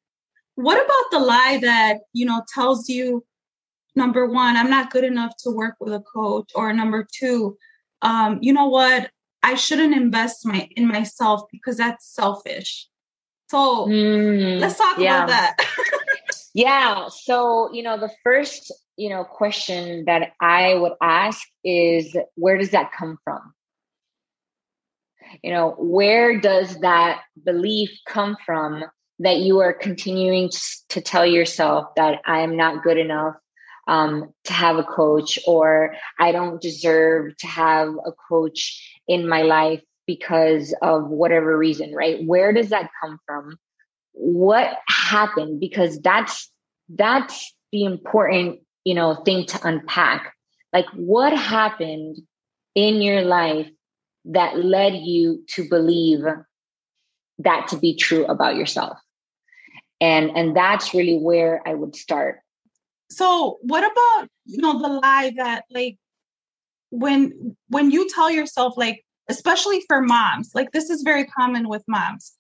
what 0.56 0.76
about 0.76 1.06
the 1.12 1.26
lie 1.26 1.60
that, 1.62 2.02
you 2.14 2.26
know, 2.26 2.44
tells 2.54 2.88
you, 2.88 3.26
number 3.96 4.28
one, 4.28 4.56
I'm 4.56 4.70
not 4.70 4.92
good 4.92 5.04
enough 5.04 5.36
to 5.44 5.50
work 5.50 5.76
with 5.80 5.94
a 5.94 6.02
coach, 6.02 6.52
or 6.56 6.74
number 6.74 7.08
two, 7.12 7.58
um, 8.02 8.38
you 8.42 8.54
know 8.54 8.68
what? 8.68 9.10
I 9.44 9.56
shouldn't 9.56 9.94
invest 9.94 10.46
my 10.46 10.70
in 10.76 10.88
myself 10.88 11.44
because 11.52 11.78
that's 11.78 12.08
selfish. 12.08 12.88
So 13.50 13.86
mm, 13.86 14.60
let's 14.60 14.78
talk 14.78 14.98
yeah. 14.98 15.26
about 15.26 15.28
that. 15.28 15.58
yeah. 16.54 17.10
So, 17.10 17.72
you 17.74 17.84
know, 17.84 18.00
the 18.00 18.10
first, 18.24 18.72
you 18.96 19.10
know, 19.10 19.26
question 19.26 20.06
that 20.06 20.32
I 20.40 20.76
would 20.76 20.94
ask 21.02 21.46
is 21.64 22.16
where 22.36 22.58
does 22.58 22.72
that 22.72 22.92
come 22.98 23.20
from? 23.24 23.54
You 25.44 25.52
know, 25.52 25.76
where 25.78 26.40
does 26.40 26.80
that 26.80 27.22
belief 27.44 27.90
come 28.08 28.38
from 28.46 28.86
that 29.20 29.38
you 29.38 29.60
are 29.60 29.74
continuing 29.74 30.50
to 30.90 31.02
tell 31.02 31.26
yourself 31.26 31.88
that 31.96 32.22
I 32.26 32.42
am 32.42 32.56
not 32.56 32.84
good 32.84 32.98
enough 32.98 33.36
um, 33.88 34.34
to 34.46 34.54
have 34.54 34.78
a 34.78 34.84
coach 34.84 35.38
or 35.46 35.96
I 36.20 36.32
don't 36.32 36.62
deserve 36.62 37.36
to 37.38 37.48
have 37.48 37.90
a 38.06 38.12
coach 38.30 38.82
in 39.08 39.28
my 39.28 39.42
life 39.42 39.82
because 40.06 40.74
of 40.82 41.10
whatever 41.10 41.58
reason, 41.58 41.94
right? 41.94 42.24
Where 42.26 42.54
does 42.54 42.70
that 42.70 42.90
come 43.02 43.20
from? 43.26 43.58
What 44.14 44.78
happened? 44.88 45.60
Because 45.60 46.00
that's 46.00 46.50
that's 46.90 47.54
the 47.72 47.86
important, 47.86 48.60
you 48.84 48.94
know, 48.94 49.16
thing 49.16 49.46
to 49.48 49.68
unpack. 49.68 50.34
Like 50.72 50.86
what 50.96 51.36
happened 51.38 52.18
in 52.76 53.02
your 53.02 53.22
life 53.22 53.70
that 54.26 54.64
led 54.64 54.96
you 54.96 55.44
to 55.50 55.68
believe 55.70 56.22
that 57.40 57.68
to 57.70 57.78
be 57.78 57.96
true 57.96 58.26
about 58.26 58.56
yourself? 58.56 58.98
And 60.02 60.32
and 60.36 60.56
that's 60.56 60.94
really 60.94 61.18
where 61.18 61.62
I 61.66 61.74
would 61.74 61.96
start. 61.96 62.40
So 63.14 63.60
what 63.62 63.84
about, 63.84 64.30
you 64.46 64.62
know, 64.62 64.82
the 64.82 64.88
lie 64.88 65.34
that 65.38 65.66
like 65.70 65.98
when 66.94 67.56
when 67.70 67.90
you 67.90 68.08
tell 68.08 68.30
yourself 68.30 68.76
like 68.78 69.04
especially 69.28 69.82
for 69.88 70.00
moms 70.00 70.52
like 70.54 70.72
this 70.72 70.92
is 70.92 71.02
very 71.02 71.26
common 71.26 71.68
with 71.68 71.84
moms 71.88 72.34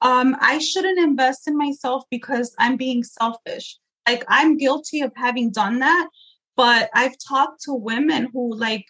um 0.00 0.34
i 0.40 0.56
shouldn't 0.56 0.98
invest 0.98 1.46
in 1.46 1.58
myself 1.58 2.02
because 2.10 2.54
i'm 2.58 2.76
being 2.76 3.04
selfish. 3.04 3.78
Like 4.08 4.24
i'm 4.28 4.56
guilty 4.56 5.02
of 5.02 5.12
having 5.14 5.50
done 5.50 5.80
that 5.80 6.08
but 6.56 6.88
i've 6.94 7.16
talked 7.18 7.62
to 7.64 7.74
women 7.74 8.30
who 8.32 8.54
like 8.56 8.86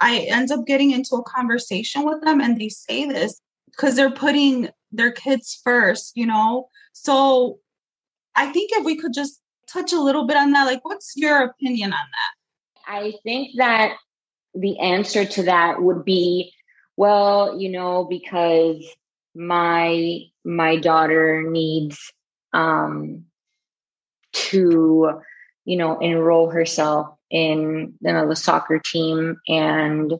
i 0.00 0.18
end 0.18 0.50
up 0.50 0.66
getting 0.66 0.90
into 0.90 1.14
a 1.14 1.22
conversation 1.22 2.04
with 2.04 2.20
them 2.22 2.40
and 2.40 2.60
they 2.60 2.68
say 2.68 3.06
this 3.06 3.40
because 3.70 3.94
they're 3.94 4.10
putting 4.10 4.70
their 4.90 5.12
kids 5.12 5.60
first 5.62 6.16
you 6.16 6.26
know? 6.26 6.68
So 6.92 7.60
i 8.34 8.50
think 8.50 8.72
if 8.72 8.84
we 8.84 8.96
could 8.96 9.14
just 9.14 9.41
touch 9.72 9.92
a 9.92 10.00
little 10.00 10.26
bit 10.26 10.36
on 10.36 10.52
that? 10.52 10.64
Like 10.64 10.84
what's 10.84 11.16
your 11.16 11.42
opinion 11.42 11.92
on 11.92 11.98
that? 11.98 12.92
I 12.92 13.14
think 13.22 13.56
that 13.56 13.96
the 14.54 14.78
answer 14.80 15.24
to 15.24 15.44
that 15.44 15.82
would 15.82 16.04
be 16.04 16.52
well 16.96 17.58
you 17.58 17.70
know 17.70 18.04
because 18.04 18.84
my 19.34 20.18
my 20.44 20.76
daughter 20.76 21.42
needs 21.48 22.12
um 22.52 23.24
to 24.32 25.20
you 25.64 25.76
know 25.76 25.98
enroll 26.00 26.50
herself 26.50 27.16
in 27.30 27.94
you 28.00 28.12
know 28.12 28.28
the 28.28 28.36
soccer 28.36 28.78
team 28.78 29.36
and 29.48 30.12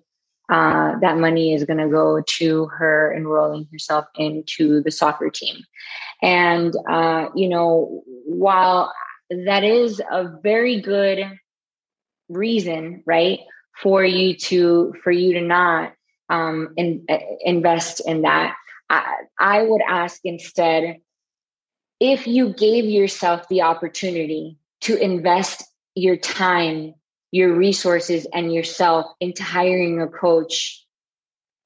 uh, 0.49 0.99
that 1.01 1.17
money 1.17 1.55
is 1.55 1.65
going 1.65 1.79
to 1.79 1.88
go 1.88 2.23
to 2.27 2.67
her 2.67 3.15
enrolling 3.17 3.67
herself 3.73 4.05
into 4.17 4.83
the 4.83 4.91
soccer 4.91 5.31
team. 5.31 5.57
And 6.21 6.75
uh, 6.91 7.29
you 7.35 7.49
know 7.49 8.03
while 8.27 8.93
that 9.47 9.64
is 9.64 10.01
a 10.01 10.29
very 10.42 10.81
good 10.81 11.25
reason 12.29 13.03
right 13.07 13.40
for 13.81 14.05
you 14.05 14.37
to 14.37 14.95
for 15.03 15.11
you 15.11 15.35
to 15.35 15.40
not 15.40 15.92
um, 16.29 16.73
in, 16.77 17.05
uh, 17.09 17.18
invest 17.40 18.01
in 18.07 18.23
that. 18.23 18.55
I, 18.88 19.14
I 19.38 19.62
would 19.62 19.83
ask 19.88 20.21
instead 20.25 20.99
if 22.01 22.27
you 22.27 22.53
gave 22.53 22.85
yourself 22.85 23.49
the 23.49 23.62
opportunity 23.62 24.59
to 24.83 24.97
invest 24.97 25.64
your 25.95 26.16
time, 26.16 26.95
your 27.31 27.55
resources, 27.55 28.27
and 28.33 28.53
yourself 28.53 29.07
into 29.21 29.42
hiring 29.42 30.01
a 30.01 30.09
coach, 30.09 30.85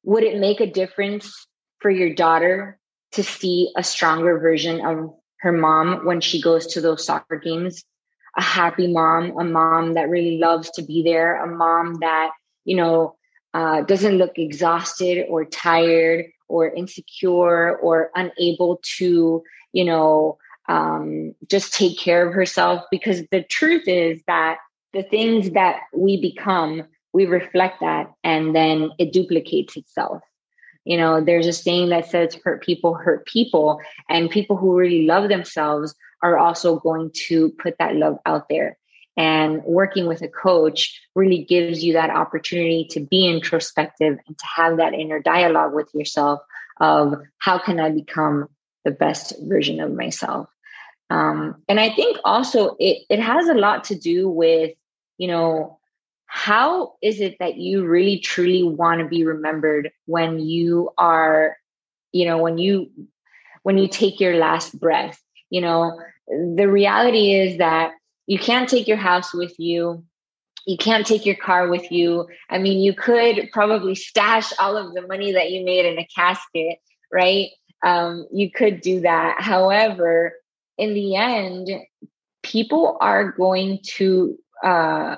would 0.05 0.24
it 0.24 0.38
make 0.38 0.61
a 0.61 0.70
difference 0.70 1.46
for 1.79 1.90
your 1.90 2.12
daughter 2.12 2.79
to 3.12 3.22
see 3.22 3.72
a 3.76 3.83
stronger 3.83 4.38
version 4.38 4.85
of 4.85 5.14
her 5.46 5.52
mom 5.52 6.04
when 6.04 6.20
she 6.20 6.42
goes 6.42 6.66
to 6.66 6.80
those 6.80 7.06
soccer 7.06 7.37
games? 7.37 7.85
A 8.37 8.42
happy 8.42 8.92
mom, 8.92 9.38
a 9.38 9.44
mom 9.44 9.94
that 9.94 10.11
really 10.11 10.38
loves 10.38 10.70
to 10.72 10.82
be 10.82 11.04
there, 11.04 11.42
a 11.42 11.46
mom 11.46 11.94
that, 12.00 12.32
you 12.64 12.76
know, 12.76 13.14
uh, 13.54 13.82
doesn't 13.82 14.18
look 14.18 14.37
exhausted 14.37 15.24
or 15.28 15.44
tired 15.44 16.26
or 16.48 16.68
insecure 16.68 17.76
or 17.76 18.11
unable 18.16 18.80
to, 18.98 19.42
you 19.72 19.85
know, 19.85 20.37
um, 20.68 21.32
just 21.48 21.72
take 21.72 21.96
care 21.96 22.26
of 22.26 22.35
herself. 22.35 22.82
Because 22.90 23.22
the 23.30 23.44
truth 23.44 23.87
is 23.87 24.20
that 24.26 24.59
the 24.92 25.04
things 25.04 25.52
that 25.52 25.76
we 25.94 26.20
become, 26.20 26.82
we 27.12 27.24
reflect 27.24 27.80
that 27.80 28.12
and 28.24 28.54
then 28.54 28.90
it 28.98 29.12
duplicates 29.12 29.76
itself. 29.76 30.22
You 30.87 30.96
know, 30.96 31.20
there's 31.20 31.49
a 31.49 31.53
saying 31.53 31.88
that 31.88 32.09
says 32.09 32.38
hurt 32.44 32.62
people 32.62 32.94
hurt 32.94 33.27
people, 33.27 33.81
and 34.09 34.31
people 34.31 34.57
who 34.57 34.79
really 34.79 35.05
love 35.05 35.29
themselves 35.29 35.94
are 36.22 36.38
also 36.38 36.79
going 36.79 37.11
to 37.27 37.51
put 37.51 37.75
that 37.79 37.96
love 37.96 38.18
out 38.25 38.49
there. 38.49 38.79
And 39.16 39.62
working 39.64 40.07
with 40.07 40.22
a 40.22 40.29
coach 40.29 41.01
really 41.14 41.42
gives 41.42 41.83
you 41.83 41.94
that 41.94 42.11
opportunity 42.11 42.87
to 42.90 43.01
be 43.01 43.27
introspective 43.27 44.18
and 44.27 44.38
to 44.38 44.46
have 44.46 44.77
that 44.77 44.94
inner 44.94 45.20
dialogue 45.20 45.75
with 45.75 45.88
yourself 45.92 46.40
of 46.81 47.14
how 47.38 47.59
can 47.59 47.81
I 47.81 47.90
become 47.90 48.49
the 48.85 48.90
best 48.90 49.35
version 49.40 49.81
of 49.81 49.92
myself. 49.92 50.49
Um, 51.11 51.62
and 51.68 51.81
I 51.81 51.90
think 51.90 52.18
also 52.25 52.77
it, 52.79 53.05
it 53.09 53.20
has 53.20 53.49
a 53.49 53.55
lot 53.55 53.85
to 53.85 53.99
do 53.99 54.29
with, 54.29 54.75
you 55.18 55.29
know, 55.29 55.79
how 56.26 56.94
is 57.02 57.20
it 57.20 57.36
that 57.38 57.56
you 57.56 57.86
really 57.86 58.18
truly 58.18 58.62
want 58.62 59.00
to 59.00 59.06
be 59.06 59.24
remembered 59.24 59.90
when 60.06 60.38
you 60.38 60.90
are, 60.98 61.56
you 62.12 62.26
know, 62.26 62.38
when 62.38 62.58
you 62.58 62.90
when 63.62 63.78
you 63.78 63.88
take 63.88 64.20
your 64.20 64.36
last 64.36 64.78
breath? 64.78 65.20
You 65.50 65.60
know, 65.60 66.00
the 66.28 66.68
reality 66.68 67.32
is 67.32 67.58
that 67.58 67.92
you 68.26 68.38
can't 68.38 68.68
take 68.68 68.88
your 68.88 68.96
house 68.96 69.32
with 69.32 69.58
you 69.58 70.04
you 70.66 70.76
can't 70.76 71.06
take 71.06 71.24
your 71.24 71.36
car 71.36 71.68
with 71.68 71.90
you. 71.92 72.26
I 72.50 72.58
mean, 72.58 72.80
you 72.80 72.92
could 72.92 73.48
probably 73.52 73.94
stash 73.94 74.52
all 74.58 74.76
of 74.76 74.94
the 74.94 75.06
money 75.06 75.32
that 75.32 75.52
you 75.52 75.64
made 75.64 75.86
in 75.86 75.98
a 75.98 76.06
casket, 76.14 76.78
right? 77.12 77.50
Um, 77.84 78.26
you 78.32 78.50
could 78.50 78.80
do 78.80 79.00
that. 79.00 79.40
However, 79.40 80.32
in 80.76 80.92
the 80.92 81.14
end, 81.14 81.68
people 82.42 82.98
are 83.00 83.30
going 83.30 83.78
to 83.84 84.36
uh, 84.62 85.16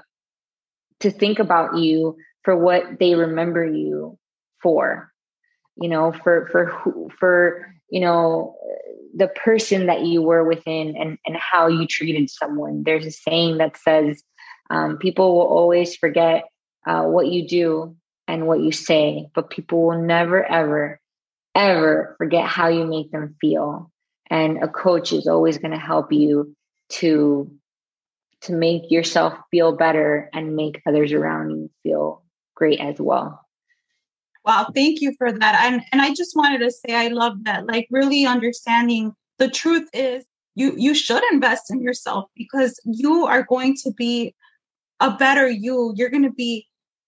to 1.00 1.10
think 1.10 1.38
about 1.38 1.76
you 1.76 2.16
for 2.42 2.56
what 2.56 2.98
they 2.98 3.14
remember 3.14 3.64
you 3.64 4.18
for. 4.62 5.12
You 5.76 5.88
know, 5.88 6.12
for 6.12 6.48
for 6.50 6.66
who 6.66 7.10
for 7.18 7.72
you 7.90 8.00
know 8.00 8.56
the 9.14 9.28
person 9.28 9.86
that 9.86 10.04
you 10.04 10.22
were 10.22 10.44
within 10.44 10.96
and 10.96 11.18
and 11.26 11.36
how 11.36 11.68
you 11.68 11.86
treated 11.86 12.30
someone. 12.30 12.82
There's 12.84 13.06
a 13.06 13.10
saying 13.10 13.58
that 13.58 13.76
says 13.76 14.22
um, 14.70 14.98
people 14.98 15.34
will 15.34 15.46
always 15.46 15.96
forget 15.96 16.44
uh, 16.86 17.04
what 17.04 17.28
you 17.28 17.46
do 17.46 17.96
and 18.26 18.46
what 18.46 18.60
you 18.60 18.72
say, 18.72 19.28
but 19.34 19.50
people 19.50 19.86
will 19.86 20.02
never, 20.02 20.44
ever, 20.44 21.00
ever 21.54 22.14
forget 22.18 22.46
how 22.46 22.68
you 22.68 22.84
make 22.84 23.10
them 23.10 23.34
feel. 23.40 23.90
And 24.30 24.62
a 24.62 24.68
coach 24.68 25.12
is 25.12 25.26
always 25.26 25.58
going 25.58 25.70
to 25.70 25.78
help 25.78 26.12
you 26.12 26.54
to 26.90 27.50
to 28.42 28.52
make 28.52 28.90
yourself 28.90 29.34
feel 29.50 29.72
better 29.72 30.30
and 30.32 30.56
make 30.56 30.80
others 30.86 31.12
around 31.12 31.50
you 31.50 31.70
feel 31.82 32.22
great 32.54 32.80
as 32.80 33.00
well. 33.00 33.44
Wow, 34.44 34.70
thank 34.74 35.00
you 35.00 35.14
for 35.18 35.30
that. 35.32 35.60
And 35.64 35.82
and 35.92 36.00
I 36.00 36.14
just 36.14 36.36
wanted 36.36 36.58
to 36.60 36.70
say 36.70 36.94
I 36.94 37.08
love 37.08 37.44
that. 37.44 37.66
Like 37.66 37.88
really 37.90 38.24
understanding 38.24 39.12
the 39.38 39.48
truth 39.48 39.88
is 39.92 40.24
you 40.54 40.74
you 40.76 40.94
should 40.94 41.22
invest 41.32 41.70
in 41.70 41.80
yourself 41.80 42.26
because 42.36 42.80
you 42.84 43.26
are 43.26 43.42
going 43.42 43.76
to 43.84 43.92
be 43.92 44.34
a 45.00 45.10
better 45.16 45.48
you 45.48 45.92
you're 45.96 46.10
going 46.10 46.24
to 46.24 46.32
be 46.32 46.66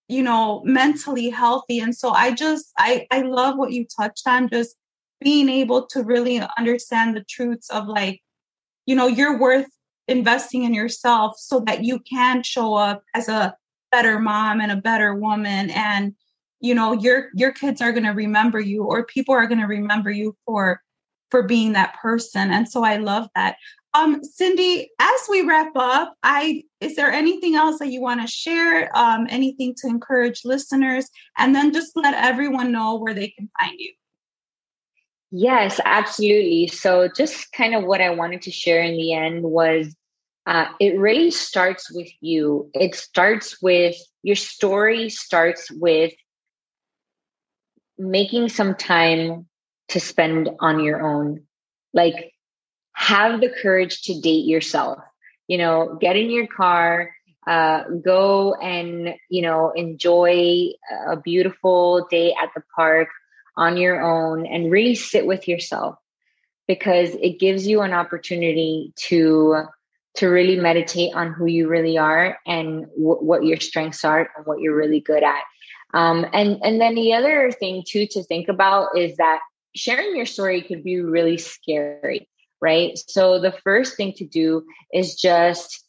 you 0.08 0.22
know 0.22 0.62
mentally 0.64 1.28
healthy 1.28 1.80
and 1.80 1.96
so 1.96 2.10
i 2.10 2.32
just 2.32 2.72
i 2.78 3.06
i 3.10 3.22
love 3.22 3.56
what 3.56 3.72
you 3.72 3.84
touched 3.98 4.26
on 4.26 4.48
just 4.48 4.76
being 5.20 5.48
able 5.48 5.86
to 5.86 6.02
really 6.02 6.40
understand 6.58 7.16
the 7.16 7.24
truths 7.28 7.68
of 7.70 7.86
like 7.86 8.20
you 8.86 8.94
know 8.94 9.08
you're 9.08 9.38
worth 9.38 9.66
investing 10.10 10.64
in 10.64 10.74
yourself 10.74 11.36
so 11.38 11.60
that 11.60 11.84
you 11.84 12.00
can 12.00 12.42
show 12.42 12.74
up 12.74 13.02
as 13.14 13.28
a 13.28 13.54
better 13.90 14.18
mom 14.18 14.60
and 14.60 14.70
a 14.70 14.76
better 14.76 15.14
woman 15.14 15.70
and 15.70 16.14
you 16.60 16.74
know 16.74 16.92
your 16.92 17.28
your 17.34 17.52
kids 17.52 17.80
are 17.80 17.92
going 17.92 18.04
to 18.04 18.10
remember 18.10 18.60
you 18.60 18.84
or 18.84 19.04
people 19.04 19.34
are 19.34 19.46
going 19.46 19.60
to 19.60 19.66
remember 19.66 20.10
you 20.10 20.36
for 20.46 20.80
for 21.30 21.42
being 21.42 21.72
that 21.72 21.94
person 22.00 22.52
and 22.52 22.68
so 22.68 22.84
i 22.84 22.96
love 22.96 23.28
that 23.34 23.56
um, 23.92 24.22
Cindy, 24.22 24.88
as 25.00 25.20
we 25.28 25.42
wrap 25.42 25.72
up, 25.74 26.14
I 26.22 26.62
is 26.80 26.94
there 26.94 27.10
anything 27.10 27.56
else 27.56 27.80
that 27.80 27.88
you 27.88 28.00
want 28.00 28.20
to 28.20 28.26
share? 28.26 28.96
Um, 28.96 29.26
anything 29.28 29.74
to 29.78 29.88
encourage 29.88 30.44
listeners, 30.44 31.08
and 31.36 31.54
then 31.54 31.72
just 31.72 31.92
let 31.96 32.14
everyone 32.14 32.70
know 32.70 32.96
where 32.98 33.14
they 33.14 33.28
can 33.28 33.50
find 33.58 33.74
you. 33.78 33.92
Yes, 35.32 35.80
absolutely. 35.84 36.68
So, 36.68 37.08
just 37.08 37.52
kind 37.52 37.74
of 37.74 37.84
what 37.84 38.00
I 38.00 38.10
wanted 38.10 38.42
to 38.42 38.52
share 38.52 38.80
in 38.80 38.96
the 38.96 39.12
end 39.12 39.42
was 39.42 39.94
uh, 40.46 40.66
it 40.80 40.98
really 40.98 41.30
starts 41.30 41.92
with 41.92 42.08
you. 42.20 42.70
It 42.74 42.94
starts 42.94 43.60
with 43.62 43.96
your 44.22 44.36
story, 44.36 45.08
starts 45.10 45.70
with 45.70 46.12
making 47.98 48.48
some 48.48 48.74
time 48.74 49.46
to 49.88 50.00
spend 50.00 50.48
on 50.60 50.82
your 50.82 51.02
own. 51.02 51.42
Like, 51.92 52.32
have 52.92 53.40
the 53.40 53.50
courage 53.62 54.02
to 54.02 54.20
date 54.20 54.46
yourself. 54.46 54.98
You 55.48 55.58
know, 55.58 55.98
get 56.00 56.16
in 56.16 56.30
your 56.30 56.46
car, 56.46 57.10
uh, 57.46 57.84
go 58.04 58.54
and, 58.54 59.14
you 59.28 59.42
know, 59.42 59.72
enjoy 59.74 60.68
a 61.08 61.16
beautiful 61.16 62.06
day 62.10 62.34
at 62.40 62.50
the 62.54 62.62
park 62.74 63.08
on 63.56 63.76
your 63.76 64.00
own 64.00 64.46
and 64.46 64.70
really 64.70 64.94
sit 64.94 65.26
with 65.26 65.48
yourself 65.48 65.96
because 66.68 67.10
it 67.20 67.40
gives 67.40 67.66
you 67.66 67.80
an 67.80 67.92
opportunity 67.92 68.92
to 68.96 69.64
to 70.16 70.26
really 70.26 70.56
meditate 70.56 71.14
on 71.14 71.32
who 71.32 71.46
you 71.46 71.68
really 71.68 71.96
are 71.96 72.38
and 72.46 72.86
w- 72.96 73.20
what 73.20 73.44
your 73.44 73.58
strengths 73.58 74.04
are 74.04 74.28
and 74.36 74.46
what 74.46 74.60
you're 74.60 74.76
really 74.76 75.00
good 75.00 75.22
at 75.22 75.42
um, 75.94 76.26
and 76.32 76.58
and 76.62 76.80
then 76.80 76.94
the 76.94 77.12
other 77.12 77.50
thing 77.52 77.82
too 77.86 78.06
to 78.06 78.22
think 78.24 78.48
about 78.48 78.88
is 78.96 79.16
that 79.16 79.40
sharing 79.74 80.16
your 80.16 80.26
story 80.26 80.62
could 80.62 80.82
be 80.82 81.00
really 81.00 81.38
scary 81.38 82.28
right? 82.60 82.98
So 83.08 83.40
the 83.40 83.52
first 83.64 83.96
thing 83.96 84.12
to 84.14 84.26
do 84.26 84.64
is 84.92 85.14
just 85.14 85.84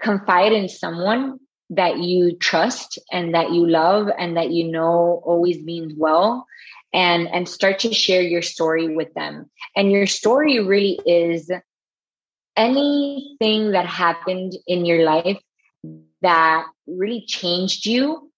confide 0.00 0.52
in 0.52 0.68
someone 0.68 1.38
that 1.70 1.98
you 1.98 2.36
trust 2.36 2.98
and 3.12 3.34
that 3.34 3.52
you 3.52 3.66
love 3.66 4.08
and 4.18 4.36
that 4.36 4.50
you 4.50 4.70
know 4.70 5.22
always 5.24 5.62
means 5.62 5.92
well 5.96 6.46
and 6.92 7.26
and 7.28 7.48
start 7.48 7.78
to 7.80 7.94
share 7.94 8.20
your 8.20 8.42
story 8.42 8.94
with 8.94 9.12
them 9.14 9.50
and 9.74 9.90
your 9.90 10.06
story 10.06 10.60
really 10.60 11.00
is 11.06 11.50
anything 12.56 13.72
that 13.72 13.86
happened 13.86 14.54
in 14.66 14.84
your 14.84 15.04
life 15.04 15.38
that 16.22 16.66
really 16.86 17.24
changed 17.26 17.86
you 17.86 18.30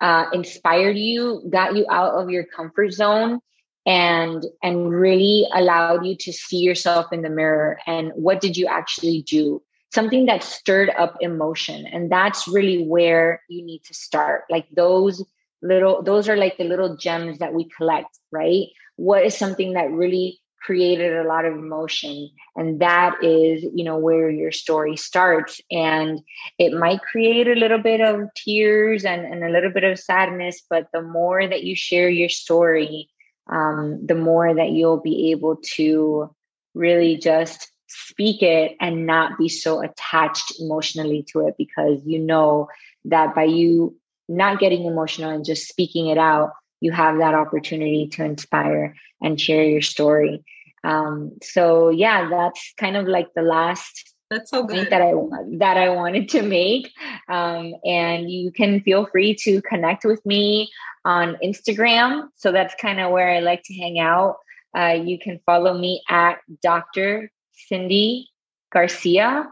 uh, 0.00 0.26
inspired 0.32 0.96
you 0.96 1.42
got 1.50 1.74
you 1.74 1.86
out 1.90 2.14
of 2.14 2.30
your 2.30 2.44
comfort 2.44 2.92
zone 2.92 3.40
and 3.86 4.44
and 4.62 4.90
really 4.90 5.46
allowed 5.54 6.04
you 6.04 6.16
to 6.16 6.32
see 6.32 6.58
yourself 6.58 7.12
in 7.12 7.22
the 7.22 7.30
mirror 7.30 7.78
and 7.86 8.12
what 8.14 8.40
did 8.40 8.56
you 8.56 8.66
actually 8.66 9.22
do? 9.22 9.62
Something 9.92 10.26
that 10.26 10.42
stirred 10.42 10.90
up 10.98 11.16
emotion 11.20 11.86
and 11.86 12.10
that's 12.10 12.48
really 12.48 12.84
where 12.84 13.42
you 13.48 13.64
need 13.64 13.82
to 13.84 13.94
start. 13.94 14.44
Like 14.50 14.66
those 14.74 15.24
little 15.62 16.02
those 16.02 16.28
are 16.28 16.36
like 16.36 16.56
the 16.58 16.64
little 16.64 16.96
gems 16.96 17.38
that 17.38 17.54
we 17.54 17.68
collect 17.76 18.18
right? 18.32 18.66
What 18.96 19.24
is 19.24 19.36
something 19.36 19.74
that 19.74 19.90
really 19.90 20.40
created 20.64 21.12
a 21.16 21.28
lot 21.28 21.44
of 21.44 21.54
emotion 21.54 22.30
and 22.56 22.80
that 22.80 23.22
is 23.22 23.62
you 23.74 23.84
know 23.84 23.98
where 23.98 24.30
your 24.30 24.52
story 24.52 24.96
starts 24.96 25.60
and 25.70 26.20
it 26.58 26.72
might 26.72 27.00
create 27.02 27.46
a 27.48 27.54
little 27.54 27.78
bit 27.78 28.00
of 28.00 28.28
tears 28.34 29.04
and, 29.04 29.24
and 29.24 29.44
a 29.44 29.50
little 29.50 29.70
bit 29.70 29.84
of 29.84 29.98
sadness 29.98 30.62
but 30.70 30.88
the 30.92 31.02
more 31.02 31.46
that 31.46 31.64
you 31.64 31.76
share 31.76 32.08
your 32.08 32.28
story 32.28 33.08
um, 33.50 34.04
the 34.06 34.14
more 34.14 34.54
that 34.54 34.70
you'll 34.70 35.00
be 35.00 35.30
able 35.30 35.56
to 35.74 36.34
really 36.74 37.16
just 37.16 37.70
speak 37.88 38.42
it 38.42 38.76
and 38.80 39.06
not 39.06 39.38
be 39.38 39.48
so 39.48 39.82
attached 39.82 40.60
emotionally 40.60 41.24
to 41.30 41.46
it 41.46 41.54
because 41.58 42.00
you 42.04 42.18
know 42.18 42.68
that 43.04 43.34
by 43.34 43.44
you 43.44 43.94
not 44.28 44.58
getting 44.58 44.84
emotional 44.84 45.30
and 45.30 45.44
just 45.44 45.68
speaking 45.68 46.08
it 46.08 46.18
out, 46.18 46.52
you 46.80 46.92
have 46.92 47.18
that 47.18 47.34
opportunity 47.34 48.08
to 48.08 48.24
inspire 48.24 48.94
and 49.22 49.40
share 49.40 49.64
your 49.64 49.82
story. 49.82 50.44
Um, 50.84 51.32
so 51.42 51.88
yeah, 51.88 52.28
that's 52.28 52.74
kind 52.78 52.96
of 52.96 53.06
like 53.06 53.28
the 53.34 53.42
last 53.42 54.14
that's 54.30 54.50
so 54.50 54.64
good. 54.64 54.90
that 54.90 55.02
I 55.02 55.12
that 55.58 55.76
I 55.76 55.90
wanted 55.90 56.28
to 56.30 56.42
make. 56.42 56.92
Um, 57.28 57.74
and 57.84 58.30
you 58.30 58.52
can 58.52 58.80
feel 58.80 59.06
free 59.06 59.34
to 59.40 59.62
connect 59.62 60.04
with 60.04 60.24
me 60.24 60.70
on 61.04 61.36
Instagram. 61.42 62.28
So 62.36 62.52
that's 62.52 62.74
kind 62.74 63.00
of 63.00 63.10
where 63.10 63.30
I 63.30 63.40
like 63.40 63.62
to 63.64 63.74
hang 63.74 63.98
out. 63.98 64.36
Uh, 64.76 64.98
you 65.04 65.18
can 65.18 65.40
follow 65.46 65.78
me 65.78 66.02
at 66.08 66.38
Dr. 66.62 67.30
Cindy 67.52 68.28
Garcia. 68.72 69.48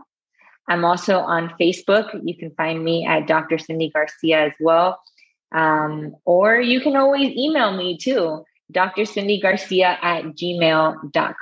I'm 0.69 0.85
also 0.85 1.19
on 1.19 1.55
Facebook. 1.61 2.21
You 2.25 2.37
can 2.37 2.51
find 2.57 2.83
me 2.83 3.07
at 3.07 3.27
Dr. 3.27 3.59
Cindy 3.59 3.91
Garcia 3.91 4.47
as 4.47 4.53
well. 4.61 5.01
Um, 5.55 6.17
or 6.25 6.61
you 6.61 6.81
can 6.81 6.97
always 6.97 7.37
email 7.37 7.77
me 7.77 7.99
too, 7.99 8.45
Dr. 8.73 9.05
Cindy 9.05 9.41
Garcia 9.41 9.99
at 10.03 10.25
gmail.com. 10.25 11.35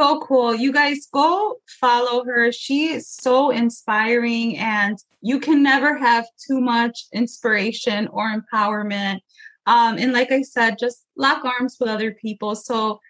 So 0.00 0.20
cool. 0.20 0.54
You 0.54 0.72
guys 0.72 1.06
go 1.12 1.60
follow 1.80 2.24
her. 2.24 2.50
She 2.50 2.92
is 2.92 3.08
so 3.08 3.50
inspiring, 3.50 4.58
and 4.58 4.98
you 5.20 5.38
can 5.38 5.62
never 5.62 5.96
have 5.96 6.26
too 6.46 6.60
much 6.60 7.06
inspiration 7.12 8.08
or 8.08 8.34
empowerment. 8.34 9.20
Um, 9.66 9.96
and 9.98 10.12
like 10.12 10.32
I 10.32 10.42
said, 10.42 10.78
just 10.78 11.06
lock 11.16 11.44
arms 11.44 11.76
with 11.78 11.88
other 11.88 12.12
people. 12.12 12.56
So 12.56 13.00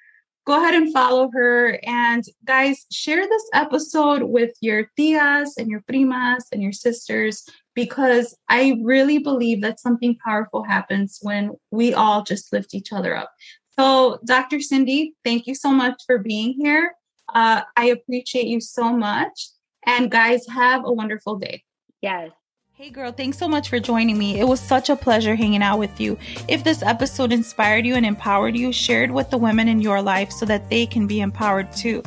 go 0.47 0.57
ahead 0.57 0.75
and 0.75 0.93
follow 0.93 1.31
her. 1.33 1.81
And 1.85 2.23
guys, 2.45 2.87
share 2.93 3.27
this 3.27 3.49
episode 3.55 4.23
with 4.23 4.53
your 4.61 4.91
tias 4.99 5.57
and 5.57 5.69
your 5.69 5.81
primas 5.91 6.45
and 6.53 6.63
your 6.63 6.73
sisters 6.73 7.49
because 7.75 8.37
I 8.49 8.79
really 8.83 9.19
believe 9.19 9.63
that 9.63 9.81
something 9.81 10.17
powerful 10.25 10.63
happens 10.63 11.19
when 11.23 11.53
we 11.71 11.95
all 11.95 12.23
just 12.23 12.53
lift 12.53 12.75
each 12.75 12.93
other 12.93 13.17
up. 13.17 13.33
So, 13.79 14.21
Dr. 14.25 14.61
Cindy, 14.61 15.15
thank 15.25 15.47
you 15.47 15.55
so 15.55 15.71
much 15.71 16.03
for 16.07 16.19
being 16.19 16.55
here. 16.55 16.95
Uh, 17.33 17.63
I 17.77 17.87
appreciate 17.87 18.47
you 18.47 18.61
so 18.61 18.93
much. 18.93 19.49
And 19.87 20.11
guys, 20.11 20.47
have 20.49 20.85
a 20.85 20.93
wonderful 20.93 21.39
day. 21.39 21.65
Yes. 22.01 22.31
Hey 22.77 22.91
girl, 22.91 23.13
thanks 23.13 23.39
so 23.39 23.47
much 23.47 23.69
for 23.69 23.79
joining 23.79 24.19
me. 24.19 24.41
It 24.41 24.49
was 24.49 24.61
such 24.61 24.91
a 24.91 24.97
pleasure 24.97 25.37
hanging 25.37 25.63
out 25.63 25.79
with 25.79 26.01
you. 26.01 26.19
If 26.49 26.65
this 26.65 26.83
episode 26.83 27.33
inspired 27.33 27.87
you 27.87 27.95
and 27.95 28.05
empowered 28.05 28.57
you, 28.57 28.73
share 28.73 29.05
it 29.05 29.13
with 29.13 29.31
the 29.31 29.39
women 29.39 29.69
in 29.69 29.81
your 29.81 30.03
life 30.03 30.33
so 30.33 30.45
that 30.47 30.69
they 30.71 30.85
can 30.85 31.07
be 31.07 31.21
empowered 31.21 31.71
too. 31.73 32.03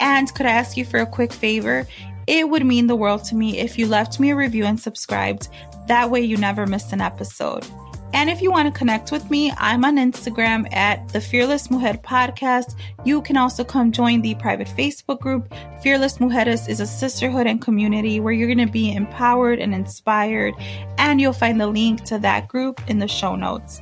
And 0.00 0.34
could 0.34 0.46
I 0.46 0.50
ask 0.50 0.76
you 0.76 0.84
for 0.84 0.98
a 0.98 1.06
quick 1.06 1.32
favor? 1.32 1.86
It 2.30 2.48
would 2.48 2.64
mean 2.64 2.86
the 2.86 2.94
world 2.94 3.24
to 3.24 3.34
me 3.34 3.58
if 3.58 3.76
you 3.76 3.88
left 3.88 4.20
me 4.20 4.30
a 4.30 4.36
review 4.36 4.64
and 4.64 4.78
subscribed. 4.78 5.48
That 5.88 6.12
way 6.12 6.20
you 6.20 6.36
never 6.36 6.64
miss 6.64 6.92
an 6.92 7.00
episode. 7.00 7.66
And 8.12 8.30
if 8.30 8.40
you 8.40 8.52
want 8.52 8.72
to 8.72 8.78
connect 8.78 9.10
with 9.10 9.28
me, 9.32 9.52
I'm 9.58 9.84
on 9.84 9.96
Instagram 9.96 10.72
at 10.72 11.08
the 11.08 11.20
Fearless 11.20 11.72
Mujer 11.72 11.94
Podcast. 11.94 12.76
You 13.04 13.20
can 13.22 13.36
also 13.36 13.64
come 13.64 13.90
join 13.90 14.22
the 14.22 14.36
private 14.36 14.68
Facebook 14.68 15.18
group. 15.18 15.52
Fearless 15.82 16.18
Mujeres 16.18 16.68
is 16.68 16.78
a 16.78 16.86
sisterhood 16.86 17.48
and 17.48 17.60
community 17.60 18.20
where 18.20 18.32
you're 18.32 18.46
going 18.46 18.64
to 18.64 18.72
be 18.72 18.94
empowered 18.94 19.58
and 19.58 19.74
inspired. 19.74 20.54
And 20.98 21.20
you'll 21.20 21.32
find 21.32 21.60
the 21.60 21.66
link 21.66 22.04
to 22.04 22.18
that 22.20 22.46
group 22.46 22.80
in 22.88 23.00
the 23.00 23.08
show 23.08 23.34
notes. 23.34 23.80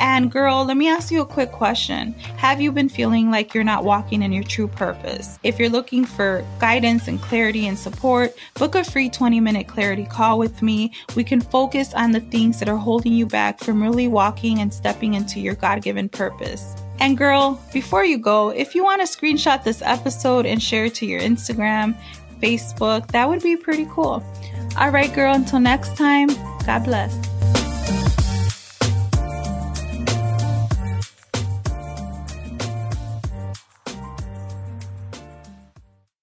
And 0.00 0.30
girl, 0.30 0.64
let 0.64 0.76
me 0.76 0.88
ask 0.88 1.10
you 1.10 1.20
a 1.20 1.26
quick 1.26 1.52
question. 1.52 2.12
Have 2.36 2.60
you 2.60 2.70
been 2.72 2.88
feeling 2.88 3.30
like 3.30 3.54
you're 3.54 3.64
not 3.64 3.84
walking 3.84 4.22
in 4.22 4.32
your 4.32 4.44
true 4.44 4.68
purpose? 4.68 5.38
If 5.42 5.58
you're 5.58 5.68
looking 5.68 6.04
for 6.04 6.44
guidance 6.58 7.08
and 7.08 7.20
clarity 7.20 7.66
and 7.66 7.78
support, 7.78 8.36
book 8.54 8.74
a 8.74 8.84
free 8.84 9.10
20 9.10 9.40
minute 9.40 9.66
clarity 9.66 10.04
call 10.04 10.38
with 10.38 10.62
me. 10.62 10.92
We 11.16 11.24
can 11.24 11.40
focus 11.40 11.94
on 11.94 12.12
the 12.12 12.20
things 12.20 12.58
that 12.60 12.68
are 12.68 12.76
holding 12.76 13.12
you 13.12 13.26
back 13.26 13.58
from 13.60 13.82
really 13.82 14.08
walking 14.08 14.60
and 14.60 14.72
stepping 14.72 15.14
into 15.14 15.40
your 15.40 15.54
God 15.54 15.82
given 15.82 16.08
purpose. 16.08 16.74
And 17.00 17.16
girl, 17.16 17.60
before 17.72 18.04
you 18.04 18.18
go, 18.18 18.50
if 18.50 18.74
you 18.74 18.84
want 18.84 19.00
to 19.00 19.18
screenshot 19.18 19.62
this 19.62 19.82
episode 19.82 20.46
and 20.46 20.62
share 20.62 20.86
it 20.86 20.94
to 20.96 21.06
your 21.06 21.20
Instagram, 21.20 21.96
Facebook, 22.40 23.06
that 23.08 23.28
would 23.28 23.42
be 23.42 23.56
pretty 23.56 23.86
cool. 23.90 24.24
All 24.78 24.90
right, 24.90 25.12
girl, 25.12 25.34
until 25.34 25.60
next 25.60 25.96
time, 25.96 26.28
God 26.64 26.84
bless. 26.84 27.57